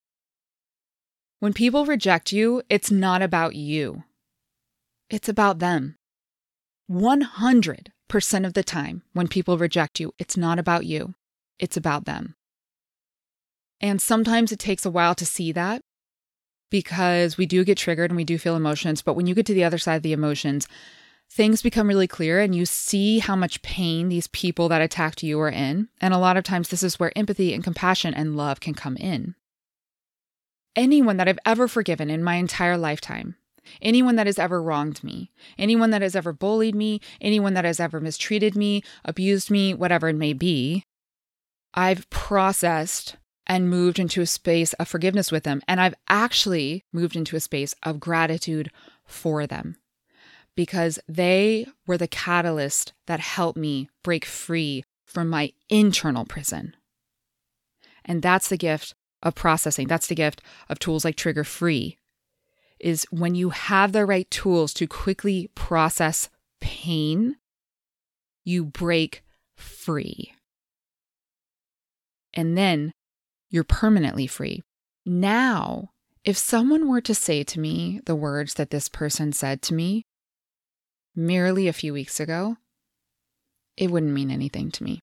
When 1.38 1.52
people 1.52 1.84
reject 1.84 2.32
you, 2.32 2.62
it's 2.70 2.90
not 2.90 3.20
about 3.20 3.54
you, 3.54 4.04
it's 5.10 5.28
about 5.28 5.58
them. 5.58 5.96
100% 6.90 8.46
of 8.46 8.54
the 8.54 8.62
time, 8.62 9.02
when 9.12 9.28
people 9.28 9.58
reject 9.58 10.00
you, 10.00 10.12
it's 10.18 10.36
not 10.36 10.58
about 10.58 10.86
you, 10.86 11.14
it's 11.58 11.76
about 11.76 12.06
them. 12.06 12.36
And 13.80 14.00
sometimes 14.00 14.50
it 14.50 14.58
takes 14.58 14.86
a 14.86 14.90
while 14.90 15.14
to 15.14 15.26
see 15.26 15.52
that 15.52 15.82
because 16.70 17.36
we 17.36 17.44
do 17.44 17.64
get 17.64 17.76
triggered 17.76 18.10
and 18.10 18.16
we 18.16 18.24
do 18.24 18.38
feel 18.38 18.56
emotions. 18.56 19.02
But 19.02 19.14
when 19.14 19.26
you 19.26 19.34
get 19.34 19.44
to 19.46 19.54
the 19.54 19.64
other 19.64 19.78
side 19.78 19.96
of 19.96 20.02
the 20.02 20.14
emotions, 20.14 20.66
things 21.30 21.60
become 21.60 21.88
really 21.88 22.06
clear 22.06 22.40
and 22.40 22.54
you 22.54 22.64
see 22.64 23.18
how 23.18 23.36
much 23.36 23.60
pain 23.60 24.08
these 24.08 24.28
people 24.28 24.70
that 24.70 24.80
attacked 24.80 25.22
you 25.22 25.38
are 25.40 25.50
in. 25.50 25.88
And 26.00 26.14
a 26.14 26.18
lot 26.18 26.38
of 26.38 26.44
times, 26.44 26.68
this 26.68 26.82
is 26.82 26.98
where 26.98 27.16
empathy 27.16 27.52
and 27.52 27.62
compassion 27.62 28.14
and 28.14 28.36
love 28.36 28.60
can 28.60 28.72
come 28.72 28.96
in 28.96 29.34
anyone 30.76 31.16
that 31.16 31.28
I've 31.28 31.38
ever 31.44 31.66
forgiven 31.66 32.10
in 32.10 32.22
my 32.22 32.36
entire 32.36 32.78
lifetime 32.78 33.36
anyone 33.82 34.16
that 34.16 34.26
has 34.26 34.38
ever 34.38 34.62
wronged 34.62 35.02
me, 35.02 35.30
anyone 35.58 35.90
that 35.90 36.02
has 36.02 36.16
ever 36.16 36.32
bullied 36.32 36.74
me, 36.74 37.00
anyone 37.20 37.54
that 37.54 37.64
has 37.64 37.80
ever 37.80 38.00
mistreated 38.00 38.56
me, 38.56 38.82
abused 39.04 39.50
me, 39.50 39.74
whatever 39.74 40.08
it 40.08 40.16
may 40.16 40.32
be, 40.32 40.84
I've 41.74 42.08
processed 42.10 43.16
and 43.46 43.70
moved 43.70 43.98
into 43.98 44.20
a 44.20 44.26
space 44.26 44.72
of 44.74 44.88
forgiveness 44.88 45.30
with 45.30 45.44
them. 45.44 45.62
And 45.68 45.80
I've 45.80 45.94
actually 46.08 46.84
moved 46.92 47.16
into 47.16 47.36
a 47.36 47.40
space 47.40 47.74
of 47.82 48.00
gratitude 48.00 48.70
for 49.04 49.46
them 49.46 49.76
because 50.56 50.98
they 51.06 51.66
were 51.86 51.98
the 51.98 52.08
catalyst 52.08 52.92
that 53.06 53.20
helped 53.20 53.58
me 53.58 53.88
break 54.02 54.24
free 54.24 54.84
from 55.04 55.28
my 55.28 55.52
internal 55.68 56.24
prison. 56.24 56.74
And 58.04 58.22
that's 58.22 58.48
the 58.48 58.56
gift 58.56 58.94
of 59.26 59.34
processing. 59.34 59.88
That's 59.88 60.06
the 60.06 60.14
gift 60.14 60.42
of 60.68 60.78
tools 60.78 61.04
like 61.04 61.16
Trigger 61.16 61.44
Free. 61.44 61.98
Is 62.78 63.06
when 63.10 63.34
you 63.34 63.50
have 63.50 63.92
the 63.92 64.04
right 64.04 64.30
tools 64.30 64.74
to 64.74 64.86
quickly 64.86 65.50
process 65.54 66.28
pain, 66.60 67.36
you 68.44 68.64
break 68.64 69.24
free. 69.54 70.32
And 72.34 72.56
then 72.56 72.92
you're 73.48 73.64
permanently 73.64 74.26
free. 74.26 74.62
Now, 75.06 75.90
if 76.24 76.36
someone 76.36 76.88
were 76.88 77.00
to 77.00 77.14
say 77.14 77.44
to 77.44 77.60
me 77.60 78.00
the 78.04 78.16
words 78.16 78.54
that 78.54 78.70
this 78.70 78.88
person 78.88 79.32
said 79.32 79.62
to 79.62 79.74
me 79.74 80.04
merely 81.14 81.66
a 81.66 81.72
few 81.72 81.94
weeks 81.94 82.20
ago, 82.20 82.56
it 83.76 83.90
wouldn't 83.90 84.12
mean 84.12 84.30
anything 84.30 84.70
to 84.72 84.84
me 84.84 85.00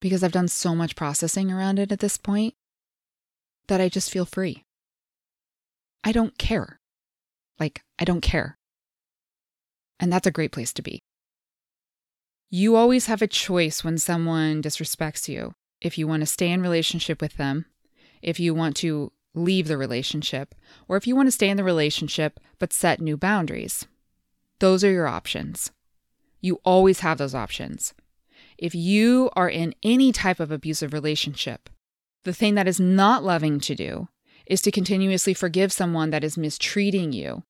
because 0.00 0.24
I've 0.24 0.32
done 0.32 0.48
so 0.48 0.74
much 0.74 0.96
processing 0.96 1.52
around 1.52 1.78
it 1.78 1.92
at 1.92 2.00
this 2.00 2.16
point 2.16 2.54
that 3.68 3.80
I 3.80 3.88
just 3.88 4.10
feel 4.10 4.24
free. 4.24 4.64
I 6.02 6.12
don't 6.12 6.36
care. 6.38 6.80
Like, 7.58 7.82
I 7.98 8.04
don't 8.04 8.20
care. 8.20 8.58
And 9.98 10.12
that's 10.12 10.26
a 10.26 10.32
great 10.32 10.52
place 10.52 10.72
to 10.74 10.82
be. 10.82 11.00
You 12.50 12.76
always 12.76 13.06
have 13.06 13.22
a 13.22 13.26
choice 13.26 13.82
when 13.82 13.98
someone 13.98 14.62
disrespects 14.62 15.28
you 15.28 15.54
if 15.80 15.98
you 15.98 16.06
want 16.06 16.22
to 16.22 16.26
stay 16.26 16.50
in 16.50 16.62
relationship 16.62 17.20
with 17.20 17.36
them, 17.36 17.66
if 18.22 18.40
you 18.40 18.54
want 18.54 18.76
to 18.76 19.12
leave 19.34 19.68
the 19.68 19.76
relationship, 19.76 20.54
or 20.88 20.96
if 20.96 21.06
you 21.06 21.14
want 21.14 21.26
to 21.26 21.32
stay 21.32 21.48
in 21.48 21.56
the 21.56 21.64
relationship 21.64 22.40
but 22.58 22.72
set 22.72 23.00
new 23.00 23.16
boundaries. 23.16 23.86
Those 24.60 24.84
are 24.84 24.90
your 24.90 25.06
options. 25.06 25.72
You 26.40 26.60
always 26.64 27.00
have 27.00 27.18
those 27.18 27.34
options. 27.34 27.92
If 28.56 28.74
you 28.74 29.30
are 29.34 29.48
in 29.48 29.74
any 29.82 30.12
type 30.12 30.40
of 30.40 30.50
abusive 30.50 30.92
relationship, 30.92 31.68
the 32.24 32.32
thing 32.32 32.54
that 32.54 32.68
is 32.68 32.80
not 32.80 33.24
loving 33.24 33.60
to 33.60 33.74
do 33.74 34.08
is 34.46 34.60
to 34.62 34.70
continuously 34.70 35.34
forgive 35.34 35.72
someone 35.72 36.10
that 36.10 36.24
is 36.24 36.36
mistreating 36.36 37.12
you. 37.12 37.42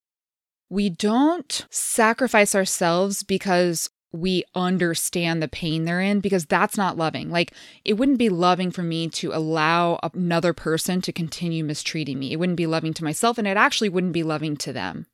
We 0.69 0.91
don't 0.91 1.67
sacrifice 1.71 2.55
ourselves 2.55 3.23
because 3.23 3.91
we 4.13 4.45
understand 4.55 5.43
the 5.43 5.49
pain 5.49 5.85
they're 5.85 6.01
in 6.01 6.21
because 6.21 6.47
that's 6.47 6.77
not 6.77 6.97
loving. 6.97 7.31
Like, 7.31 7.53
it 7.85 7.95
wouldn't 7.95 8.19
be 8.19 8.29
loving 8.29 8.71
for 8.71 8.83
me 8.83 9.09
to 9.09 9.33
allow 9.33 9.99
another 10.03 10.53
person 10.53 11.01
to 11.03 11.13
continue 11.13 11.65
mistreating 11.65 12.21
me. 12.21 12.33
It 12.33 12.37
wouldn't 12.37 12.57
be 12.57 12.69
loving 12.69 12.95
to 12.95 13.05
myself, 13.05 13.39
and 13.39 13.49
it 13.49 13.57
actually 13.57 13.89
wouldn't 13.89 14.13
be 14.13 14.23
loving 14.23 14.57
to 14.59 14.73
them. 14.73 15.07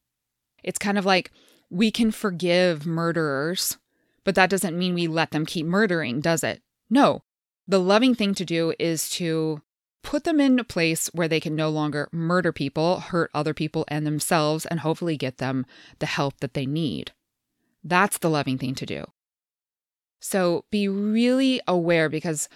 It's 0.63 0.79
kind 0.79 0.99
of 0.99 1.07
like 1.07 1.31
we 1.71 1.91
can 1.91 2.11
forgive 2.11 2.85
murderers, 2.85 3.79
but 4.23 4.35
that 4.35 4.51
doesn't 4.51 4.79
mean 4.79 4.95
we 4.95 5.07
let 5.07 5.31
them 5.31 5.47
keep 5.47 5.65
murdering, 5.65 6.21
does 6.21 6.45
it? 6.45 6.61
No. 6.91 7.23
The 7.71 7.79
loving 7.79 8.17
thing 8.17 8.35
to 8.35 8.45
do 8.45 8.75
is 8.81 9.09
to 9.11 9.63
put 10.03 10.25
them 10.25 10.41
in 10.41 10.59
a 10.59 10.65
place 10.65 11.07
where 11.15 11.29
they 11.29 11.39
can 11.39 11.55
no 11.55 11.69
longer 11.69 12.09
murder 12.11 12.51
people, 12.51 12.99
hurt 12.99 13.31
other 13.33 13.55
people 13.55 13.85
and 13.87 14.05
themselves, 14.05 14.67
and 14.67 14.81
hopefully 14.81 15.17
get 15.17 15.39
them 15.39 15.65
the 16.01 16.07
help 16.07 16.41
that 16.41 16.55
they 16.55 16.67
need. 16.67 17.13
That's 17.85 18.19
the 18.19 18.29
loving 18.29 18.59
thing 18.59 18.75
to 18.75 18.87
do. 18.87 19.05
So 20.19 20.65
be 20.73 20.89
really 20.89 21.61
aware 21.69 22.09
because 22.09 22.49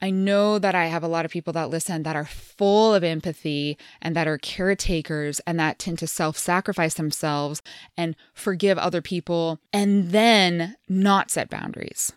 I 0.00 0.10
know 0.10 0.60
that 0.60 0.76
I 0.76 0.86
have 0.86 1.02
a 1.02 1.08
lot 1.08 1.24
of 1.24 1.32
people 1.32 1.52
that 1.54 1.70
listen 1.70 2.04
that 2.04 2.14
are 2.14 2.24
full 2.24 2.94
of 2.94 3.02
empathy 3.02 3.76
and 4.00 4.14
that 4.14 4.28
are 4.28 4.38
caretakers 4.38 5.40
and 5.40 5.58
that 5.58 5.80
tend 5.80 5.98
to 5.98 6.06
self 6.06 6.38
sacrifice 6.38 6.94
themselves 6.94 7.62
and 7.96 8.14
forgive 8.32 8.78
other 8.78 9.02
people 9.02 9.58
and 9.72 10.12
then 10.12 10.76
not 10.88 11.32
set 11.32 11.50
boundaries. 11.50 12.12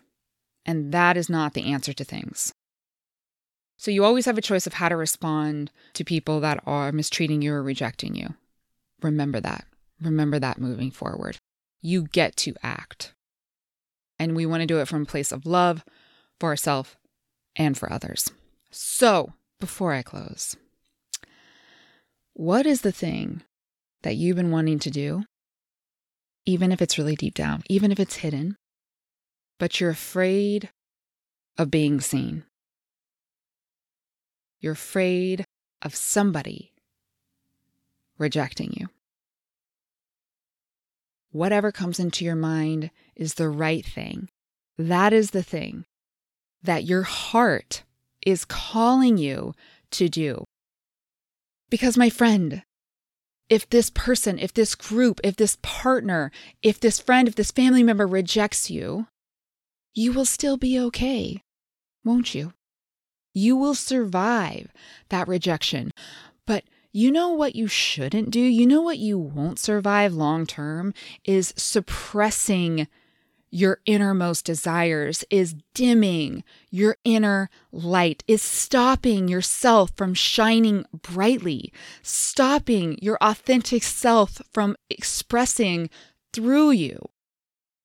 And 0.66 0.92
that 0.92 1.16
is 1.16 1.30
not 1.30 1.54
the 1.54 1.72
answer 1.72 1.94
to 1.94 2.04
things. 2.04 2.52
So 3.78 3.90
you 3.90 4.04
always 4.04 4.26
have 4.26 4.36
a 4.36 4.42
choice 4.42 4.66
of 4.66 4.74
how 4.74 4.90
to 4.90 4.96
respond 4.96 5.70
to 5.94 6.04
people 6.04 6.40
that 6.40 6.62
are 6.66 6.92
mistreating 6.92 7.40
you 7.40 7.54
or 7.54 7.62
rejecting 7.62 8.14
you. 8.14 8.34
Remember 9.00 9.40
that. 9.40 9.64
Remember 10.02 10.38
that 10.38 10.58
moving 10.58 10.90
forward 10.90 11.38
you 11.86 12.02
get 12.02 12.36
to 12.36 12.54
act. 12.62 13.14
And 14.18 14.34
we 14.34 14.44
want 14.44 14.62
to 14.62 14.66
do 14.66 14.80
it 14.80 14.88
from 14.88 15.02
a 15.02 15.06
place 15.06 15.30
of 15.30 15.46
love 15.46 15.84
for 16.40 16.48
ourselves 16.48 16.96
and 17.54 17.78
for 17.78 17.92
others. 17.92 18.30
So, 18.70 19.32
before 19.60 19.92
I 19.92 20.02
close, 20.02 20.56
what 22.32 22.66
is 22.66 22.80
the 22.80 22.92
thing 22.92 23.42
that 24.02 24.16
you've 24.16 24.36
been 24.36 24.50
wanting 24.50 24.78
to 24.80 24.90
do, 24.90 25.24
even 26.44 26.72
if 26.72 26.82
it's 26.82 26.98
really 26.98 27.16
deep 27.16 27.34
down, 27.34 27.62
even 27.68 27.92
if 27.92 28.00
it's 28.00 28.16
hidden, 28.16 28.56
but 29.58 29.80
you're 29.80 29.90
afraid 29.90 30.70
of 31.58 31.70
being 31.70 32.00
seen? 32.00 32.44
You're 34.60 34.72
afraid 34.72 35.44
of 35.82 35.94
somebody 35.94 36.72
rejecting 38.18 38.72
you 38.72 38.88
whatever 41.36 41.70
comes 41.70 42.00
into 42.00 42.24
your 42.24 42.34
mind 42.34 42.90
is 43.14 43.34
the 43.34 43.48
right 43.48 43.84
thing. 43.84 44.28
That 44.78 45.12
is 45.12 45.30
the 45.30 45.42
thing 45.42 45.84
that 46.62 46.84
your 46.84 47.02
heart 47.02 47.84
is 48.24 48.44
calling 48.44 49.18
you 49.18 49.54
to 49.92 50.08
do. 50.08 50.44
Because, 51.68 51.96
my 51.96 52.10
friend, 52.10 52.62
if 53.48 53.68
this 53.68 53.90
person, 53.90 54.38
if 54.38 54.54
this 54.54 54.74
group, 54.74 55.20
if 55.22 55.36
this 55.36 55.58
partner, 55.62 56.30
if 56.62 56.80
this 56.80 56.98
friend, 56.98 57.28
if 57.28 57.34
this 57.34 57.50
family 57.50 57.82
member 57.82 58.06
rejects 58.06 58.70
you, 58.70 59.06
you 59.96 60.12
will 60.12 60.26
still 60.26 60.58
be 60.58 60.78
okay, 60.78 61.42
won't 62.04 62.34
you? 62.34 62.52
You 63.32 63.56
will 63.56 63.74
survive 63.74 64.70
that 65.08 65.26
rejection. 65.26 65.90
But 66.46 66.64
you 66.92 67.10
know 67.10 67.30
what 67.30 67.56
you 67.56 67.66
shouldn't 67.66 68.30
do? 68.30 68.40
You 68.40 68.66
know 68.66 68.82
what 68.82 68.98
you 68.98 69.18
won't 69.18 69.58
survive 69.58 70.12
long 70.12 70.46
term 70.46 70.94
is 71.24 71.54
suppressing 71.56 72.86
your 73.50 73.80
innermost 73.86 74.44
desires, 74.44 75.24
is 75.30 75.54
dimming 75.72 76.44
your 76.70 76.98
inner 77.04 77.48
light, 77.72 78.22
is 78.28 78.42
stopping 78.42 79.28
yourself 79.28 79.92
from 79.96 80.12
shining 80.12 80.84
brightly, 80.92 81.72
stopping 82.02 82.98
your 83.00 83.16
authentic 83.22 83.82
self 83.82 84.42
from 84.52 84.76
expressing 84.90 85.88
through 86.34 86.72
you. 86.72 86.98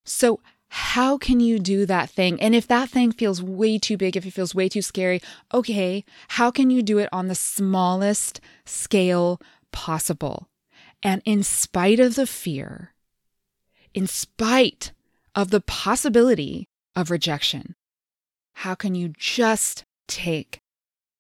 So, 0.04 0.42
how 0.74 1.18
can 1.18 1.42
you 1.42 1.60
do 1.60 1.86
that 1.86 2.10
thing? 2.10 2.42
And 2.42 2.56
if 2.56 2.66
that 2.68 2.90
thing 2.90 3.12
feels 3.12 3.44
way 3.44 3.78
too 3.78 3.98
big, 3.98 4.16
if 4.16 4.26
it 4.26 4.32
feels 4.32 4.56
way 4.56 4.70
too 4.70 4.82
scary, 4.82 5.22
okay, 5.54 6.06
how 6.30 6.50
can 6.50 6.70
you 6.70 6.82
do 6.82 6.98
it 6.98 7.10
on 7.12 7.28
the 7.28 7.36
smallest 7.36 8.40
scale 8.64 9.42
possible? 9.74 10.48
And 11.04 11.22
in 11.26 11.44
spite 11.44 12.00
of 12.00 12.16
the 12.16 12.26
fear, 12.26 12.94
in 13.94 14.08
spite 14.08 14.94
of 15.36 15.50
the 15.50 15.60
possibility 15.60 16.70
of 16.96 17.12
rejection, 17.12 17.76
how 18.54 18.74
can 18.74 18.96
you 18.96 19.10
just 19.10 19.84
take 20.08 20.62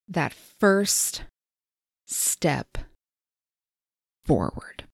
that 0.07 0.33
first 0.33 1.23
step 2.05 2.77
forward? 4.23 4.85